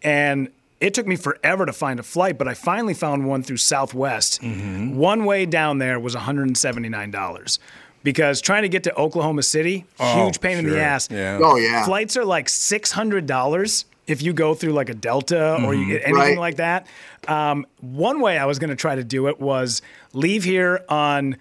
[0.05, 0.49] and
[0.81, 4.41] it took me forever to find a flight, but I finally found one through Southwest.
[4.41, 4.97] Mm-hmm.
[4.97, 7.59] One way down there was 179 dollars.
[8.05, 11.09] Because trying to get to Oklahoma City, Oh, huge pain in the ass.
[11.11, 11.41] Yeah.
[11.43, 11.85] Oh yeah.
[11.85, 15.87] Flights are like six hundred dollars if you go through like a Delta or you
[15.87, 16.39] get anything Right.
[16.39, 16.87] like that.
[17.29, 21.37] Um, one way I was going to try to do it was leave here on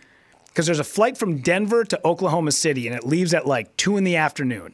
[0.48, 3.96] because there's a flight from Denver to Oklahoma City and it leaves at like two
[3.98, 4.74] in the afternoon.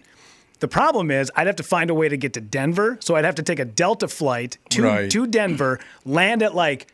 [0.59, 3.25] The problem is I'd have to find a way to get to Denver, so I'd
[3.25, 5.11] have to take a Delta flight to Right.
[5.11, 6.87] to Denver, land at like.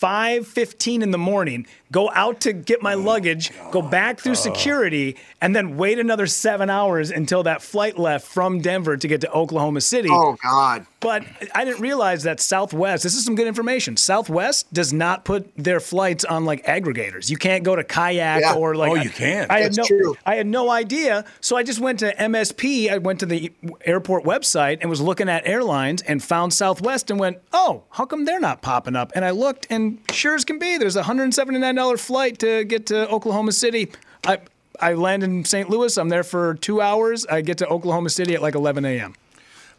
[0.00, 3.72] 5:15 in the morning, go out to get my oh, luggage, God.
[3.72, 4.34] go back through oh.
[4.34, 9.20] security, and then wait another seven hours until that flight left from Denver to get
[9.22, 10.08] to Oklahoma City.
[10.10, 10.86] Oh, God.
[11.00, 11.24] But
[11.54, 13.96] I didn't realize that Southwest, this is some good information.
[13.96, 17.30] Southwest does not put their flights on like aggregators.
[17.30, 18.54] You can't go to kayak yeah.
[18.54, 18.92] or like.
[18.92, 19.46] Oh, you can.
[19.48, 20.16] I, I had no, true.
[20.26, 21.24] I had no idea.
[21.40, 22.90] So I just went to MSP.
[22.90, 23.50] I went to the
[23.86, 28.26] airport website and was looking at airlines and found Southwest and went, oh, how come
[28.26, 29.12] they're not popping up?
[29.14, 33.52] And I looked and sure as can be, there's 179 flight to get to Oklahoma
[33.52, 33.90] City.
[34.26, 34.40] I
[34.80, 35.68] I land in St.
[35.68, 35.96] Louis.
[35.96, 37.26] I'm there for two hours.
[37.26, 39.14] I get to Oklahoma City at like 11 a.m.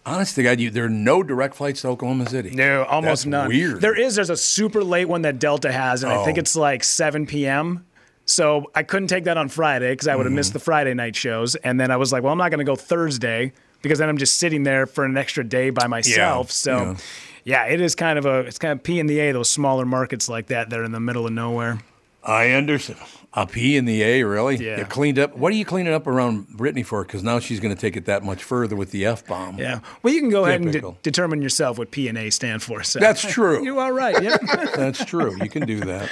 [0.06, 2.50] Honest to God, you, there are no direct flights to Oklahoma City.
[2.52, 3.48] No, almost That's none.
[3.50, 3.82] Weird.
[3.82, 4.16] There is.
[4.16, 6.22] There's a super late one that Delta has, and oh.
[6.22, 6.42] I think oh.
[6.42, 7.86] it's like 7 p.m.
[8.26, 10.38] So I couldn't take that on Friday because I would have mm.
[10.38, 10.60] missed mm-hmm.
[10.60, 11.56] the Friday night shows.
[11.56, 14.18] And then I was like, well, I'm not going to go Thursday because then I'm
[14.18, 16.48] just sitting there for an extra day by myself.
[16.48, 16.52] Yeah.
[16.52, 16.98] So, yeah.
[17.44, 19.86] yeah, it is kind of a it's kind of P and the A those smaller
[19.86, 21.80] markets like that that are in the middle of nowhere.
[22.24, 23.00] I understand.
[23.34, 24.58] A P in the A, really?
[24.58, 24.80] Yeah.
[24.80, 25.38] You cleaned up.
[25.38, 27.04] What are you cleaning up around Brittany for?
[27.04, 29.58] Because now she's going to take it that much further with the F bomb.
[29.58, 29.80] Yeah.
[30.04, 32.84] Well, you can go ahead and de- determine yourself what P and A stand for.
[32.84, 33.64] So That's true.
[33.64, 34.22] you are right.
[34.22, 34.36] Yeah.
[34.76, 35.38] That's true.
[35.42, 36.10] You can do that.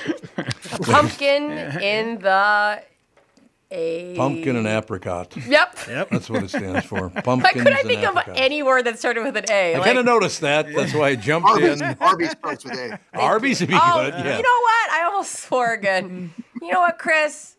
[0.84, 2.82] Pumpkin in the
[3.72, 5.36] a Pumpkin and apricot.
[5.38, 5.78] Yep.
[5.88, 6.10] yep.
[6.10, 7.10] That's what it stands for.
[7.14, 9.76] Why Pumpkins couldn't I think of any word that started with an A?
[9.76, 10.74] I Like- kind of noticed that.
[10.74, 11.98] That's why I jumped Arby's, in.
[12.00, 13.00] Arby's starts with A.
[13.14, 14.14] Arby's would be Oh, good.
[14.14, 14.38] Yeah.
[14.38, 14.92] you know what?
[14.92, 16.34] I almost swore again.
[16.62, 17.56] You know what, Chris?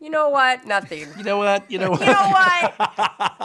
[0.00, 0.64] You know what?
[0.64, 1.08] Nothing.
[1.16, 1.68] You know what?
[1.70, 2.00] You know what?
[2.00, 3.34] You know what?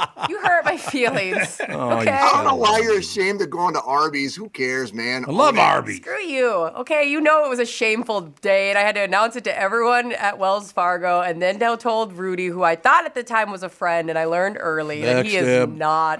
[0.93, 1.61] You hurt my feelings.
[1.69, 2.11] Oh, okay.
[2.11, 4.35] I don't know why you're ashamed of going to Arby's.
[4.35, 5.25] Who cares, man?
[5.27, 5.97] I love Arby's.
[5.97, 6.49] Screw you.
[6.51, 9.57] Okay, you know it was a shameful day, and I had to announce it to
[9.57, 13.51] everyone at Wells Fargo, and then I told Rudy, who I thought at the time
[13.51, 15.75] was a friend, and I learned early that he is Backstab.
[15.77, 16.19] not.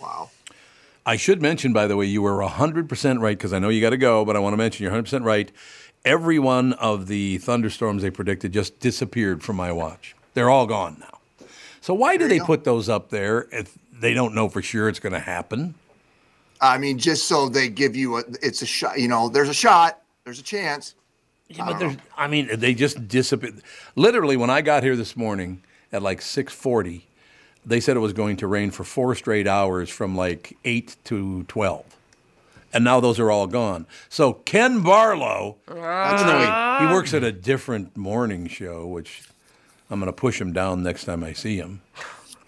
[0.00, 0.30] Wow.
[1.06, 3.90] I should mention, by the way, you were 100% right because I know you got
[3.90, 5.52] to go, but I want to mention you're 100% right.
[6.04, 10.16] Every one of the thunderstorms they predicted just disappeared from my watch.
[10.34, 11.46] They're all gone now.
[11.80, 15.00] So why do they put those up there if they don't know for sure it's
[15.00, 15.74] going to happen?
[16.60, 18.98] I mean, just so they give you a, it's a shot.
[18.98, 20.00] You know, there's a shot.
[20.24, 20.94] There's a chance.
[21.48, 23.62] Yeah, but there's, I mean, they just disappeared.
[23.96, 27.02] Literally, when I got here this morning at like 6:40,
[27.64, 31.44] they said it was going to rain for four straight hours from like eight to
[31.44, 31.84] 12,
[32.72, 33.86] and now those are all gone.
[34.08, 39.22] So Ken Barlow, he, he works at a different morning show, which
[39.90, 41.80] I'm going to push him down next time I see him.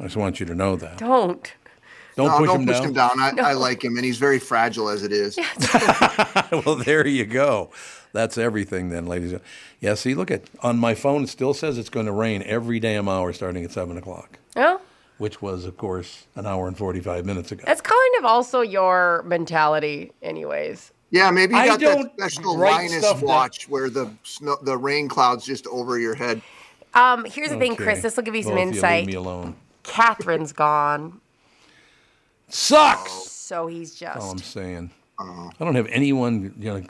[0.01, 0.99] I just want you to know that.
[0.99, 1.53] Don't.
[2.17, 2.87] Don't No, push, don't him, push down.
[2.89, 3.39] him down.
[3.45, 5.39] I, I like him, and he's very fragile as it is.
[6.65, 7.71] well, there you go.
[8.13, 9.33] That's everything then, ladies.
[9.33, 9.43] and
[9.81, 11.25] Yeah, see, look at on my phone.
[11.25, 14.81] It still says it's going to rain every damn hour starting at seven o'clock, No.
[15.19, 17.65] which was, of course, an hour and forty-five minutes ago.
[17.67, 20.93] That's kind of also your mentality, anyways.
[21.11, 23.29] Yeah, maybe you got that special write Linus stuff down.
[23.29, 26.41] watch where the snow, the rain clouds just over your head.
[26.95, 28.01] Um, here's the thing, Chris.
[28.01, 29.01] This will give you some Both of insight.
[29.05, 29.57] leave me alone.
[29.87, 31.21] Catherine's gone,
[32.49, 33.11] Sucks.
[33.13, 34.15] so he's just.
[34.15, 34.91] That's all I'm saying.
[35.19, 36.83] I don't have anyone, you know,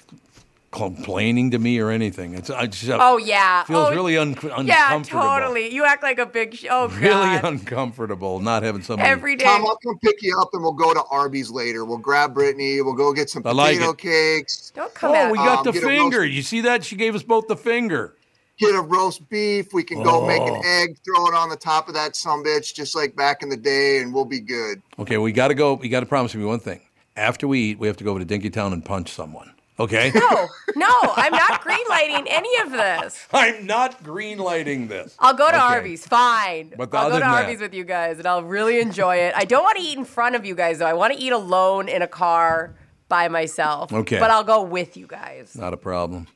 [0.73, 2.35] complaining to me or anything.
[2.35, 3.63] It's I just Oh yeah.
[3.65, 5.23] feels oh, really un- Yeah, uncomfortable.
[5.23, 5.73] totally.
[5.73, 6.55] You act like a big.
[6.55, 7.45] Sh- oh Really God.
[7.45, 9.09] uncomfortable not having somebody.
[9.09, 9.45] Every day.
[9.45, 11.85] Tom, I'll come pick you up, and we'll go to Arby's later.
[11.85, 12.83] We'll grab Brittany.
[12.83, 13.99] We'll go get some I potato it.
[13.99, 14.73] cakes.
[14.75, 16.25] Don't come Oh, at we got Um, the get a roast- finger.
[16.27, 16.85] You see that?
[16.85, 18.16] She gave us both the finger.
[18.59, 19.75] Get a roast beef.
[19.75, 20.55] We can go make Oh.
[20.57, 23.49] an egg, throw it on the top of that some bitch, just like back in
[23.51, 24.81] the day, and we'll be good.
[24.99, 25.79] Okay, we got to go.
[25.83, 26.81] You got to promise me one thing.
[27.17, 29.53] After we eat, we have to go over to Dinkytown and punch someone.
[29.79, 30.11] Okay?
[30.15, 33.27] No, no, I'm not greenlighting any of this.
[33.35, 35.15] I'm not greenlighting this.
[35.19, 35.63] I'll go to Okay.
[35.65, 36.73] Arby's, fine.
[36.79, 39.35] But I'll go to than that- Arby's with you guys, and I'll really enjoy it.
[39.37, 40.87] I don't want to eat in front of you guys, though.
[40.87, 42.75] I want to eat alone in a car
[43.09, 43.93] by myself.
[43.93, 44.19] Okay.
[44.19, 45.55] But I'll go with you guys.
[45.55, 46.27] Not a problem.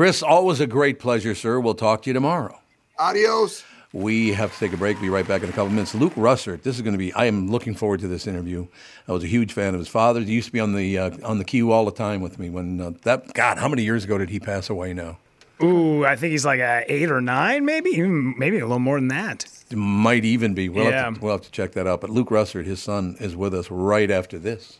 [0.00, 1.60] Chris, always a great pleasure, sir.
[1.60, 2.58] We'll talk to you tomorrow.
[2.98, 3.64] Adios.
[3.92, 4.98] We have to take a break.
[4.98, 5.94] Be right back in a couple minutes.
[5.94, 6.62] Luke Russert.
[6.62, 7.12] This is going to be.
[7.12, 8.66] I am looking forward to this interview.
[9.06, 10.22] I was a huge fan of his father.
[10.22, 12.48] He used to be on the uh, on the queue all the time with me.
[12.48, 14.94] When uh, that God, how many years ago did he pass away?
[14.94, 15.18] Now
[15.62, 18.98] Ooh, I think he's like a eight or nine, maybe, even maybe a little more
[18.98, 19.44] than that.
[19.70, 20.70] it might even be.
[20.70, 21.04] We'll, Yeah.
[21.04, 22.00] have to, we'll have to check that out.
[22.00, 24.78] But Luke Russert, his son, is with us right after this.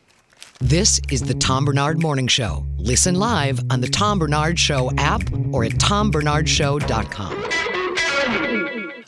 [0.63, 2.67] This is the Tom Barnard Morning Show.
[2.77, 7.80] Listen live on the Tom Barnard Show app or at tombarnardshow.com.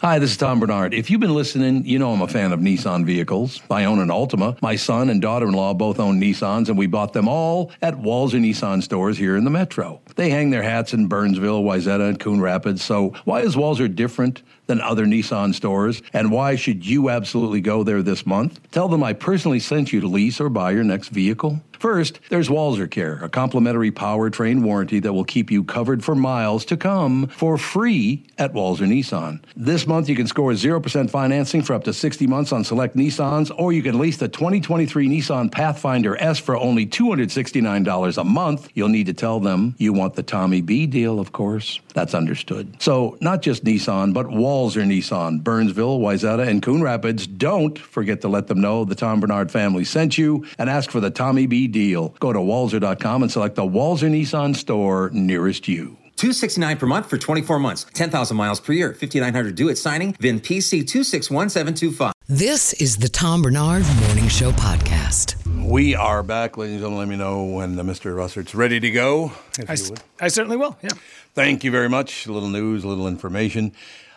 [0.03, 0.95] Hi, this is Tom Barnard.
[0.95, 3.61] If you've been listening, you know I'm a fan of Nissan vehicles.
[3.71, 4.61] I own an Altima.
[4.61, 8.83] My son and daughter-in-law both own Nissans, and we bought them all at Walser Nissan
[8.83, 10.01] stores here in the metro.
[10.17, 12.83] They hang their hats in Burnsville, Wayzata, and Coon Rapids.
[12.83, 16.03] So why is Walser different than other Nissan stores?
[16.13, 18.59] And why should you absolutely go there this month?
[18.73, 21.61] Tell them I personally sent you to lease or buy your next vehicle.
[21.83, 26.65] First, there's Walser Care, a complimentary powertrain warranty that will keep you covered for miles
[26.67, 29.43] to come for free at Walser Nissan.
[29.57, 33.51] This month, you can score 0% financing for up to 60 months on select Nissans,
[33.59, 38.69] or you can lease the 2023 Nissan Pathfinder S for only $269 a month.
[38.75, 41.81] You'll need to tell them you want the Tommy B deal, of course.
[41.95, 42.81] That's understood.
[42.81, 47.27] So, not just Nissan, but Walser Nissan, Burnsville, Wayzata, and Coon Rapids.
[47.27, 51.01] Don't forget to let them know the Tom Barnard family sent you and ask for
[51.01, 52.11] the Tommy B deal.
[52.21, 55.97] Go to walser.com and select the Walser Nissan store nearest you.
[56.17, 57.85] 269 per month for 24 months.
[57.95, 58.95] 10,000 miles per year.
[58.95, 60.13] 5900 due at signing.
[60.21, 62.13] VIN PC 261725.
[62.29, 65.35] This is the Tom Barnard Morning Show podcast.
[65.69, 66.99] We are back, ladies and gentlemen.
[67.01, 68.15] Let me know when uh, Mr.
[68.15, 69.33] Russert's ready to go.
[69.59, 70.03] If I, you would.
[70.21, 70.79] I certainly will.
[70.83, 70.91] Yeah.
[71.35, 72.27] Thank you very much.
[72.27, 73.73] A little news, a little information.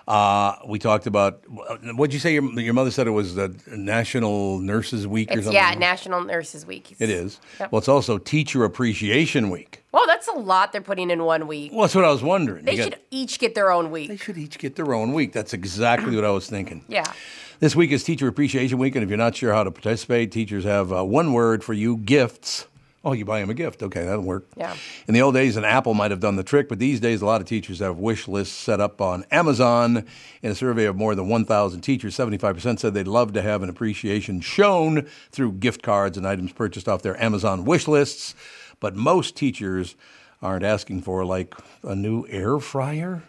[0.07, 2.33] Uh, we talked about what'd you say?
[2.33, 5.53] Your, your mother said it was the National Nurses Week or something.
[5.53, 6.95] yeah, National Nurses Week.
[6.99, 7.39] It is.
[7.59, 7.71] Yep.
[7.71, 9.83] Well, it's also Teacher Appreciation Week.
[9.91, 11.71] Well, that's a lot they're putting in one week.
[11.71, 12.65] Well, that's what I was wondering.
[12.65, 14.09] They You should got- each get their own week.
[14.09, 15.31] they should each get their own week.
[15.33, 16.83] That's exactly what I was thinking.
[16.89, 17.11] Yeah.
[17.59, 20.65] This week is Teacher Appreciation Week, and if you're not sure how to participate, teachers
[20.65, 22.67] have uh, one word for you: gifts.
[23.05, 23.83] Oh, you buy them a gift.
[23.83, 24.47] Okay, that'll work.
[24.57, 24.75] Yeah.
[25.07, 27.25] In the old days, an apple might have done the trick, but these days, a
[27.27, 30.07] lot of teachers have wish lists set up on Amazon.
[30.41, 33.69] In a survey of more than 1,000 teachers, 75% said they'd love to have an
[33.69, 38.33] appreciation shown through gift cards and items purchased off their Amazon wish lists.
[38.79, 39.95] But most teachers
[40.41, 41.53] aren't asking for like
[41.83, 43.21] a new air fryer.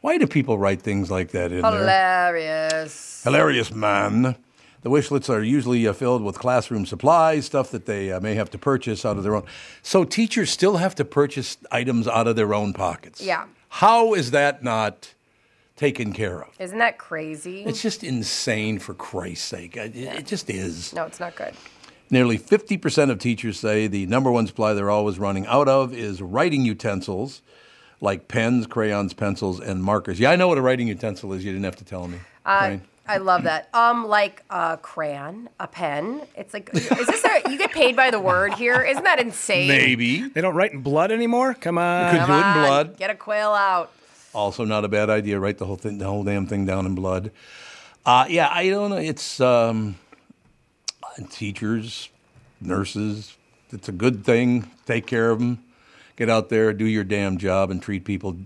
[0.00, 1.70] Why do people write things like that in there?
[1.70, 3.22] Hilarious.
[3.24, 4.36] Hilarious, man.
[4.82, 8.34] The wish lists are usually uh, filled with classroom supplies, stuff that they uh, may
[8.34, 9.44] have to purchase out of their own.
[9.82, 13.20] So teachers still have to purchase items out of their own pockets.
[13.20, 13.46] Yeah.
[13.68, 15.14] How is that not
[15.76, 16.48] taken care of?
[16.58, 17.62] Isn't that crazy?
[17.64, 19.76] It's just insane, for Christ's sake.
[19.76, 20.92] It, it just is.
[20.94, 21.54] no, it's not good.
[22.10, 26.20] Nearly 50% of teachers say the number one supply they're always running out of is
[26.20, 27.42] writing utensils
[28.00, 30.18] like pens, crayons, pencils, and markers.
[30.18, 31.44] Yeah, I know what a writing utensil is.
[31.44, 32.18] You didn't have to tell me.
[32.44, 32.78] Uh?
[33.10, 33.68] I love that.
[33.74, 36.22] Um, like a crayon, a pen.
[36.36, 38.82] It's like, is this a, you get paid by the word here?
[38.82, 39.66] Isn't that insane?
[39.66, 40.28] Maybe.
[40.28, 41.54] They don't write in blood anymore.
[41.54, 42.14] Come on.
[42.14, 42.96] You Could do it in on, blood.
[42.98, 43.90] Get a quail out.
[44.32, 45.40] Also, not a bad idea.
[45.40, 47.32] Write the whole thing, the whole damn thing down in blood.
[48.06, 48.96] Uh, yeah, I don't know.
[48.96, 49.96] It's um,
[51.30, 52.10] teachers,
[52.60, 53.36] nurses.
[53.72, 54.70] It's a good thing.
[54.86, 55.64] Take care of them.
[56.14, 58.36] Get out there, do your damn job, and treat people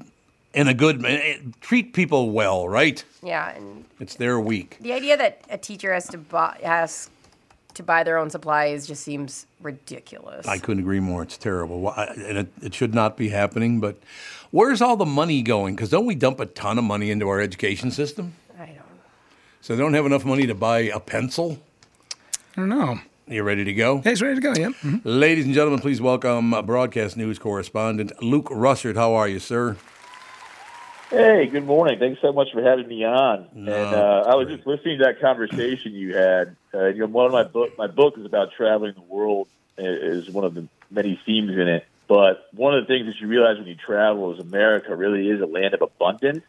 [0.54, 1.04] in a good.
[1.04, 3.04] eh, Treat people well, right?
[3.22, 4.76] Yeah, and It's their week.
[4.80, 7.10] the idea that a teacher has to buy has
[7.74, 10.46] to buy their own supplies just seems ridiculous.
[10.46, 11.22] I couldn't agree more.
[11.24, 13.80] It's terrible, and it, it should not be happening.
[13.80, 13.96] But
[14.52, 15.74] where's all the money going?
[15.74, 18.34] Because don't we dump a ton of money into our education system?
[18.58, 18.78] I don't.
[19.60, 21.58] So they don't have enough money to buy a pencil.
[22.56, 23.00] I don't know.
[23.26, 23.98] You ready to go?
[24.02, 24.52] Hey, he's ready to go.
[24.54, 24.72] Yep.
[24.82, 25.00] Mhm.
[25.02, 28.94] Ladies and gentlemen, please welcome uh, broadcast news correspondent Luke Russert.
[28.96, 29.76] How are you, sir?
[31.10, 31.98] Hey, good morning.
[32.00, 33.48] Thanks so much for having me on.
[33.54, 36.56] and uh, I was just listening to that conversation you had.
[36.72, 39.48] Uh, you know, one of my book, my book is about traveling the world.
[39.78, 41.84] i- Is one of the many themes in it.
[42.08, 45.40] But one of the things that you realize when you travel is America really is
[45.40, 46.44] a land of abundance,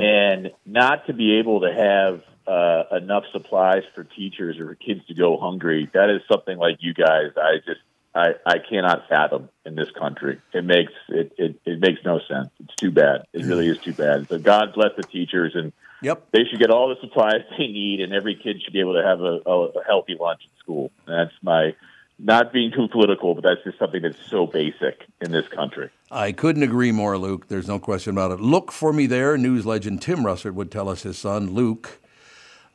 [0.00, 5.00] and not to be able to have uh, enough supplies for teachers or for kids
[5.06, 5.88] to go hungry.
[5.94, 7.30] That is something like you guys.
[7.36, 7.80] I just
[8.16, 10.40] I, I cannot fathom in this country.
[10.52, 12.48] It makes it, it, it makes no sense.
[12.64, 13.26] It's too bad.
[13.32, 14.28] It really is too bad.
[14.28, 16.26] So God bless the teachers and Yep.
[16.30, 19.02] they should get all the supplies they need and every kid should be able to
[19.02, 20.90] have a, a, a healthy lunch at school.
[21.06, 21.74] That's my
[22.18, 25.90] not being too political, but that's just something that's so basic in this country.
[26.10, 27.48] I couldn't agree more, Luke.
[27.48, 28.40] There's no question about it.
[28.40, 29.36] Look for me there.
[29.36, 31.98] News legend Tim Russert would tell us his son, Luke,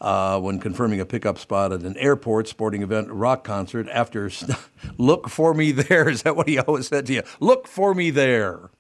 [0.02, 4.30] uh, when confirming a pickup spot at an airport sporting event rock concert after
[4.98, 6.10] look for me there.
[6.10, 7.22] Is that what he always said to you?
[7.40, 8.72] Look for me there.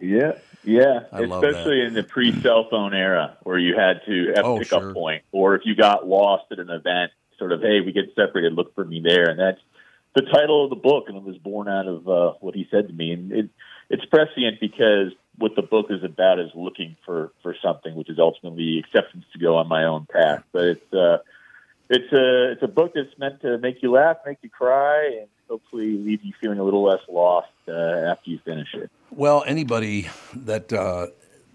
[0.00, 4.56] Yeah, Yeah, I especially in the pre-cell phone era where you had to have Oh,
[4.56, 4.94] a pickup sure.
[4.94, 8.52] point, or if you got lost at an event, sort of, hey, we get separated,
[8.52, 9.60] look for me there, and that's
[10.14, 12.86] the title of the book, and it was born out of uh, what he said
[12.86, 13.50] to me, and it,
[13.90, 18.18] it's prescient because what the book is about is looking for for something, which is
[18.18, 20.42] ultimately acceptance to go on my own path.
[20.52, 21.18] But it's uh,
[21.88, 25.28] it's a it's a book that's meant to make you laugh, make you cry, and
[25.48, 28.90] hopefully leave you feeling a little less lost uh, after you finish it.
[29.10, 31.08] Well, anybody that uh,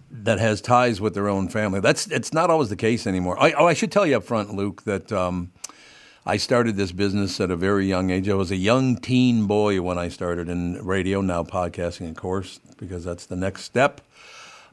[0.09, 3.41] that has ties with their own family, that's it's not always the case anymore.
[3.41, 5.51] I, oh, I should tell you up front, Luke, that um,
[6.25, 8.29] I started this business at a very young age.
[8.29, 12.61] I was a young teen boy when I started in radio, now podcasting, of course,
[12.77, 13.99] because that's the next step.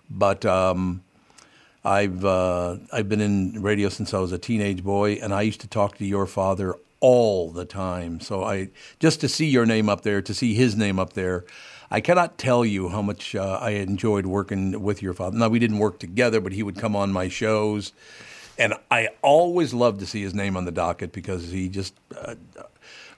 [0.08, 1.02] But um,
[1.84, 5.60] I've uh, I've been in radio since I was a teenage boy, and I used
[5.62, 8.20] to talk to your father all the time.
[8.20, 8.68] So I
[9.00, 11.44] just to see your name up there, to see his name up there,
[11.90, 15.36] I cannot tell you how much uh, I enjoyed working with your father.
[15.36, 17.92] Now we didn't work together, but he would come on my shows,
[18.58, 22.34] and I always loved to see his name on the docket because he just, uh,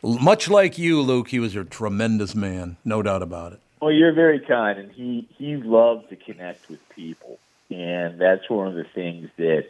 [0.03, 3.61] much like you, Luke, he was a tremendous man, no doubt about it.
[3.81, 8.69] Well, you're very kind, and he he loved to connect with people, and that's one
[8.69, 9.65] of the things that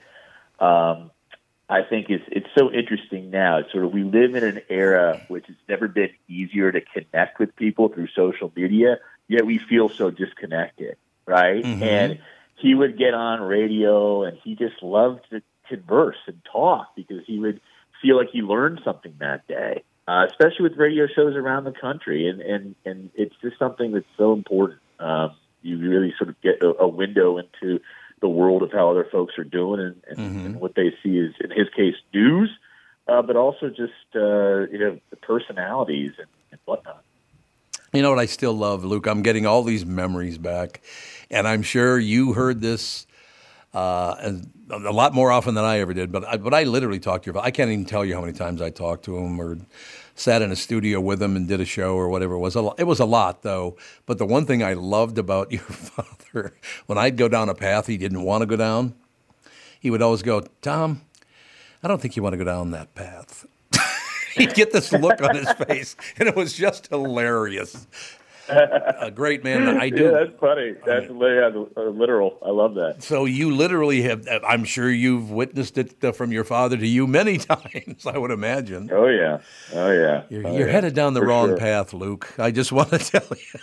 [0.62, 1.10] um,
[1.68, 3.58] I think is it's so interesting now.
[3.58, 7.38] It's sort of we live in an era which has never been easier to connect
[7.38, 8.98] with people through social media,
[9.28, 11.64] yet we feel so disconnected, right?
[11.64, 11.82] Mhm.
[11.82, 12.18] And
[12.56, 15.42] he would get on radio, and he just loved to
[15.76, 17.60] converse and talk because he would
[18.00, 22.28] feel like he learned something that day uh, especially with radio shows around the country.
[22.28, 24.80] And, and, and it's just something that's so important.
[24.98, 27.80] Um, you really sort of get a, a window into
[28.20, 30.46] the world of how other folks are doing and, and, Mm-hmm.
[30.46, 32.50] and what they see is, in his case, news,
[33.08, 37.02] uh, but also just, uh, you know, the personalities and, and whatnot.
[37.92, 39.06] You know what I still love, Luke?
[39.06, 40.80] I'm getting all these memories back,
[41.30, 43.06] and I'm sure you heard this
[43.74, 46.12] uh, and a lot more often than I ever did.
[46.12, 47.34] But I, but I literally talked to your.
[47.34, 47.46] father.
[47.46, 49.58] I can't even tell you how many times I talked to him or
[50.14, 52.56] sat in a studio with him and did a show or whatever it was.
[52.56, 53.76] It was a lot though.
[54.06, 56.54] But the one thing I loved about your father,
[56.86, 58.94] when I'd go down a path he didn't want to go down,
[59.80, 61.02] he would always go, Tom,
[61.82, 63.46] I don't think you want to go down that path.
[64.36, 67.86] He'd get this look on his face, and it was just hilarious.
[68.48, 69.68] A great man.
[69.80, 70.04] I do.
[70.04, 70.74] Yeah, that's funny.
[70.84, 71.12] That's uh,
[71.82, 72.38] literal.
[72.44, 73.02] I love that.
[73.02, 74.26] So you literally have.
[74.46, 78.06] I'm sure you've witnessed it uh, from your father to you many times.
[78.06, 78.90] I would imagine.
[78.92, 79.38] Oh yeah.
[79.74, 80.22] Oh yeah.
[80.28, 80.72] You're, Oh, you're yeah.
[80.72, 81.56] headed down the For wrong sure.
[81.58, 82.34] path, Luke.
[82.38, 83.60] I just want to tell you.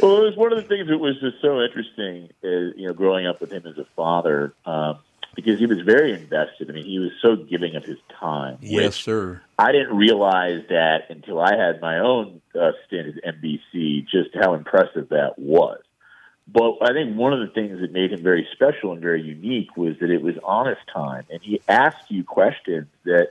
[0.00, 2.94] well, it was one of the things that was just so interesting, is, you know,
[2.94, 4.98] growing up with him as a father, um,
[5.34, 6.70] because he was very invested.
[6.70, 8.58] I mean, he was so giving of his time.
[8.60, 9.40] Yes, sir.
[9.58, 14.54] I didn't realize that until I had my own uh, stint at NBC, just how
[14.54, 15.80] impressive that was.
[16.48, 19.76] But I think one of the things that made him very special and very unique
[19.76, 23.28] was that it was honest time, and he asked you questions that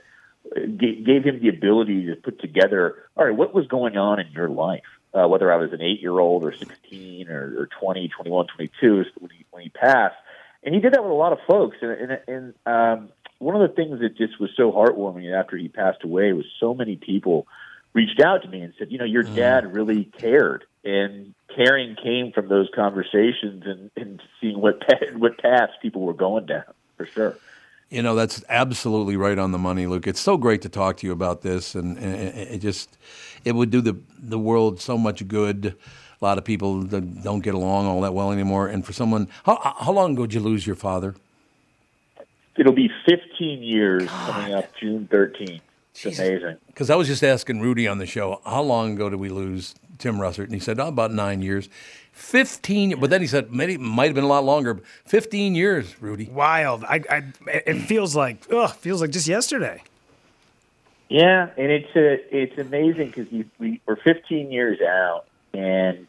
[0.56, 4.18] uh, ga- gave him the ability to put together, all right, what was going on
[4.18, 4.82] in your life?
[5.14, 9.44] Uh, whether I was an eight-year-old or 16 or, or 20, 21, 22, when he,
[9.50, 10.16] when he passed.
[10.64, 11.76] And he did that with a lot of folks.
[11.80, 13.08] And, and, and um,
[13.38, 16.74] one of the things that just was so heartwarming after he passed away was so
[16.74, 17.46] many people
[17.92, 20.64] reached out to me and said, you know, your dad really cared.
[20.84, 24.82] And caring came from those conversations and, and seeing what,
[25.16, 26.64] what paths people were going down,
[26.96, 27.36] for sure.
[27.90, 30.06] You know, that's absolutely right on the money, Luke.
[30.06, 32.96] It's so great to talk to you about this, and, and it just
[33.44, 35.76] it would do the the world so much good.
[36.22, 39.28] A lot of people that don't get along all that well anymore, and for someone,
[39.44, 41.16] how how long ago did you lose your father?
[42.56, 45.60] It'll be 15 years coming up June 13th.
[45.94, 46.56] It's amazing.
[46.66, 49.74] Because I was just asking Rudy on the show, how long ago did we lose
[49.98, 50.44] Tim Russert?
[50.44, 51.68] And he said, oh, about nine years.
[52.12, 54.80] 15, but then he said, maybe it might have been a lot longer.
[55.06, 56.26] 15 years, Rudy.
[56.26, 56.84] Wild.
[56.84, 59.82] I, I, it feels like, ugh, feels like just yesterday.
[61.08, 66.06] Yeah, and it's a, it's amazing because we we're 15 years out, and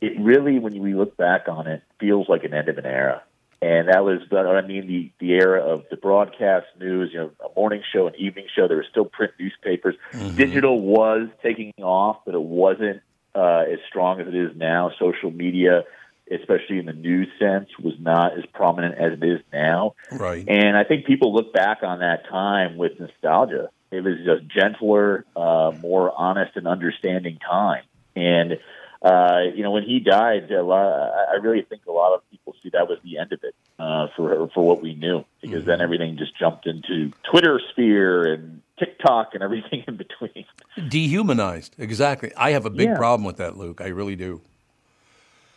[0.00, 3.22] it really, when we look back on it, feels like an end of an era.
[3.62, 7.48] And that was, I mean, the the era of the broadcast news, you know, a
[7.58, 8.68] morning show, an evening show.
[8.68, 9.94] There were still print newspapers.
[10.36, 13.00] Digital was taking off, but it wasn't
[13.34, 14.92] uh, as strong as it is now.
[14.98, 15.84] Social media,
[16.30, 19.94] especially in the news sense, was not as prominent as it is now.
[20.12, 20.44] Right.
[20.46, 23.70] And I think people look back on that time with nostalgia.
[23.90, 27.84] It was just gentler, uh, more honest and understanding time.
[28.14, 28.58] And
[29.06, 32.54] uh, you know, when he died, a lot, I really think a lot of people
[32.62, 35.80] see that was the end of it uh, for for what we knew, because then
[35.80, 40.44] everything just jumped into Twitter sphere and TikTok and everything in between.
[40.88, 42.32] Dehumanized, exactly.
[42.36, 42.96] I have a big Yeah.
[42.96, 43.80] problem with that, Luke.
[43.80, 44.40] I really do.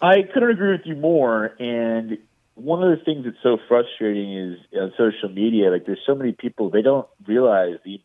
[0.02, 1.54] I couldn't agree with you more.
[1.60, 2.20] And
[2.56, 6.34] one of the things that's so frustrating is on social media, like there's so many
[6.34, 8.00] people they don't realize the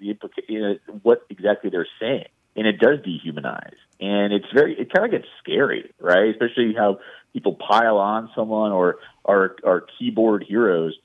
[0.00, 2.26] the implica- you know, what exactly they're saying,
[2.56, 6.30] and it does dehumanize, and it's very it kind of gets scary, right?
[6.30, 7.00] Especially how
[7.32, 10.98] people pile on someone or are are keyboard heroes,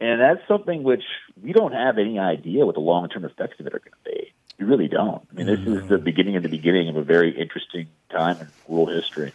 [0.00, 1.04] and that's something which
[1.42, 4.10] we don't have any idea what the long term effects of it are going to
[4.10, 4.32] be.
[4.58, 5.26] We really don't.
[5.30, 6.04] I mean, this is the mm-hmm.
[6.04, 9.32] beginning of the beginning of a very interesting time in world history.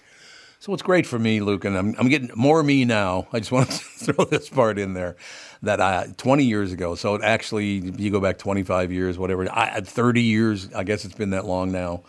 [0.60, 3.28] So it's great for me, Luke, and I'm, I'm getting more me now.
[3.32, 3.76] I just want to
[4.14, 5.16] throw this part in there
[5.62, 6.96] that I 20 years ago.
[6.96, 9.48] So it actually, you go back 25 years, whatever.
[9.52, 10.74] I 30 years.
[10.74, 12.02] I guess it's been that long now.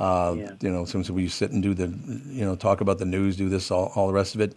[0.00, 1.86] Uh, You know, since we sit and do the,
[2.28, 4.54] you know, talk about the news, do this, all, all the rest of it.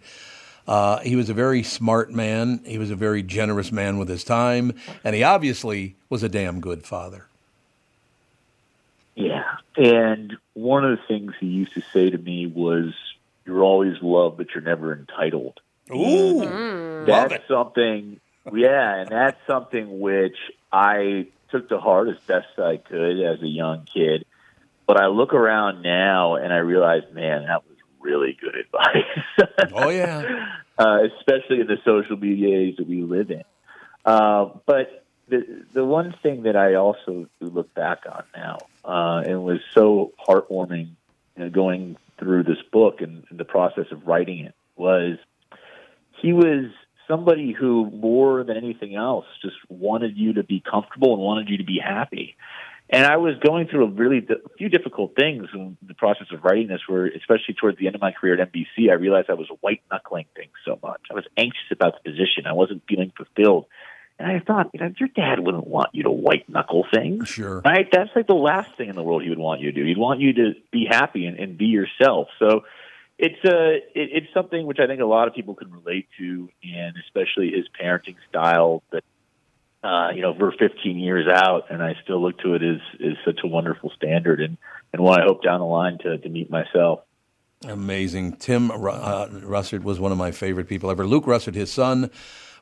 [0.66, 2.60] Uh, he was a very smart man.
[2.64, 4.72] He was a very generous man with his time,
[5.04, 7.26] and he obviously was a damn good father.
[9.14, 9.44] Yeah.
[9.76, 12.94] And one of the things he used to say to me was,
[13.46, 15.60] You're always loved, but you're never entitled.
[15.90, 15.94] Ooh,
[16.42, 17.06] Mm.
[17.06, 17.42] love That's it.
[17.48, 18.20] something,
[18.52, 20.36] yeah, and that's something which
[20.72, 24.24] I took to heart as best I could as a young kid.
[24.86, 29.70] But I look around now and I realize, man, that was really good advice.
[29.72, 30.22] Oh yeah.
[30.78, 33.42] uh, especially in the social media age that we live in.
[34.04, 39.44] Uh, but the the one thing that I also look back on now uh, and
[39.44, 40.90] was so heartwarming
[41.36, 45.18] you know, going through this book and, and the process of writing it was
[46.22, 46.70] he was
[47.08, 51.58] somebody who more than anything else just wanted you to be comfortable and wanted you
[51.58, 52.36] to be happy.
[52.88, 56.44] And I was going through a really di- few difficult things in the process of
[56.44, 59.34] writing this, where especially towards the end of my career at NBC, I realized I
[59.34, 61.00] was white knuckling things so much.
[61.10, 62.46] I was anxious about the position.
[62.46, 63.66] I wasn't feeling fulfilled.
[64.18, 67.28] And I thought, you know, your dad wouldn't want you to white knuckle things.
[67.28, 67.60] Sure.
[67.60, 67.86] Right?
[67.92, 69.86] That's like the last thing in the world he would want you to do.
[69.86, 72.28] He'd want you to be happy and, and be yourself.
[72.38, 72.62] So
[73.18, 76.48] it's a it, it's something which I think a lot of people can relate to,
[76.62, 78.82] and especially his parenting style.
[78.90, 79.04] That
[79.82, 83.16] uh, you know, we're 15 years out, and I still look to it as is
[83.24, 84.56] such a wonderful standard, and
[84.92, 87.00] and one I hope down the line to to meet myself.
[87.66, 88.36] Amazing.
[88.36, 91.06] Tim uh, Russert was one of my favorite people ever.
[91.06, 92.10] Luke Russert, his son,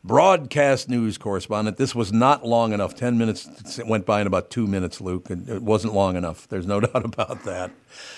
[0.05, 1.79] broadcast news correspondent.
[1.79, 2.95] This was not long enough.
[2.95, 5.27] Ten minutes went by in about two minutes, Luke.
[5.31, 6.47] It wasn't long enough.
[6.47, 7.73] There's no doubt about that.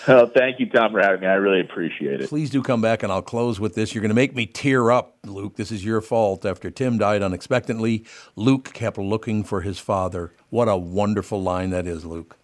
[0.09, 1.27] Oh, thank you, Tom, for having me.
[1.27, 2.29] I really appreciate it.
[2.29, 3.95] Please do come back, and I'll close with this.
[3.95, 5.57] You're going to make me tear up, Luke.
[5.57, 6.45] This is your fault.
[6.45, 10.33] After Tim died unexpectedly, Luke kept looking for his father.
[10.51, 12.37] What a wonderful line that is, Luke.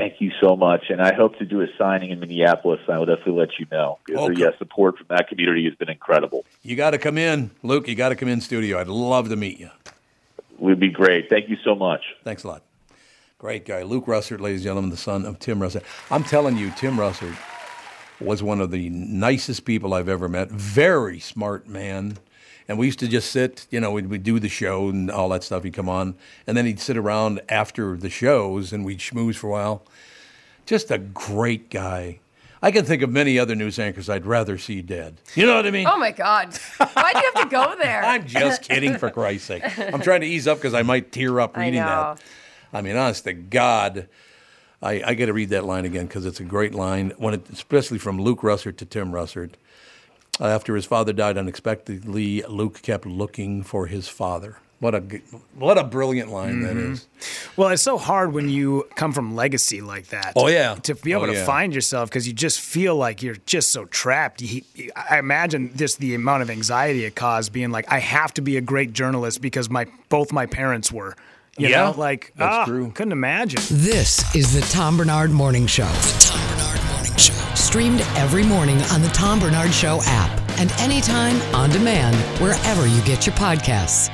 [0.00, 2.80] Thank you so much, and I hope to do a signing in Minneapolis.
[2.88, 3.98] I will definitely let you know.
[4.08, 4.18] Okay.
[4.18, 6.46] Oh, yeah, support from that community has been incredible.
[6.62, 7.86] You got to come in, Luke.
[7.86, 8.78] You got to come in studio.
[8.78, 9.68] I'd love to meet you.
[10.58, 11.28] Would be great.
[11.28, 12.00] Thank you so much.
[12.24, 12.62] Thanks a lot.
[13.36, 13.82] Great guy.
[13.82, 15.82] Luke Russert, ladies and gentlemen, the son of Tim Russert.
[16.10, 17.36] I'm telling you, Tim Russert
[18.20, 20.50] was one of the nicest people I've ever met.
[20.50, 22.16] Very smart man.
[22.70, 25.28] And we used to just sit, you know, we'd, we'd do the show and all
[25.30, 25.64] that stuff.
[25.64, 26.14] He'd come on.
[26.46, 29.82] And then he'd sit around after the shows and we'd schmooze for a while.
[30.66, 32.20] Just a great guy.
[32.62, 35.16] I can think of many other news anchors I'd rather see dead.
[35.34, 35.88] You know what I mean?
[35.88, 36.56] Oh my God.
[36.76, 38.04] Why'd you have to go there?
[38.04, 39.64] I'm just kidding, for Christ's sake.
[39.92, 41.86] I'm trying to ease up because I might tear up I reading know.
[41.86, 42.22] that.
[42.72, 44.06] I mean, honest to God,
[44.80, 47.50] I, I got to read that line again because it's a great line, when it,
[47.50, 49.54] especially from Luke Russert to Tim Russert.
[50.40, 54.56] Uh, after his father died unexpectedly, Luke kept looking for his father.
[54.78, 55.20] What a g-
[55.54, 56.92] what a brilliant line that Mhm.
[56.94, 57.06] is.
[57.54, 60.32] Well, it's so hard when you come from legacy like that.
[60.36, 60.76] Oh, yeah.
[60.84, 61.44] To be able Oh, to yeah.
[61.44, 64.40] find yourself because you just feel like you're just so trapped.
[64.40, 64.62] You,
[64.96, 68.56] I imagine just the amount of anxiety it caused being like, I have to be
[68.56, 71.14] a great journalist because my both my parents were.
[71.58, 72.90] You Yeah, know, like that's ah, true.
[72.94, 73.60] Couldn't imagine.
[73.70, 75.90] This is the Tom Barnard Morning Show.
[77.70, 83.00] Streamed every morning on the Tom Barnard Show app and anytime on demand wherever you
[83.02, 84.10] get your podcasts.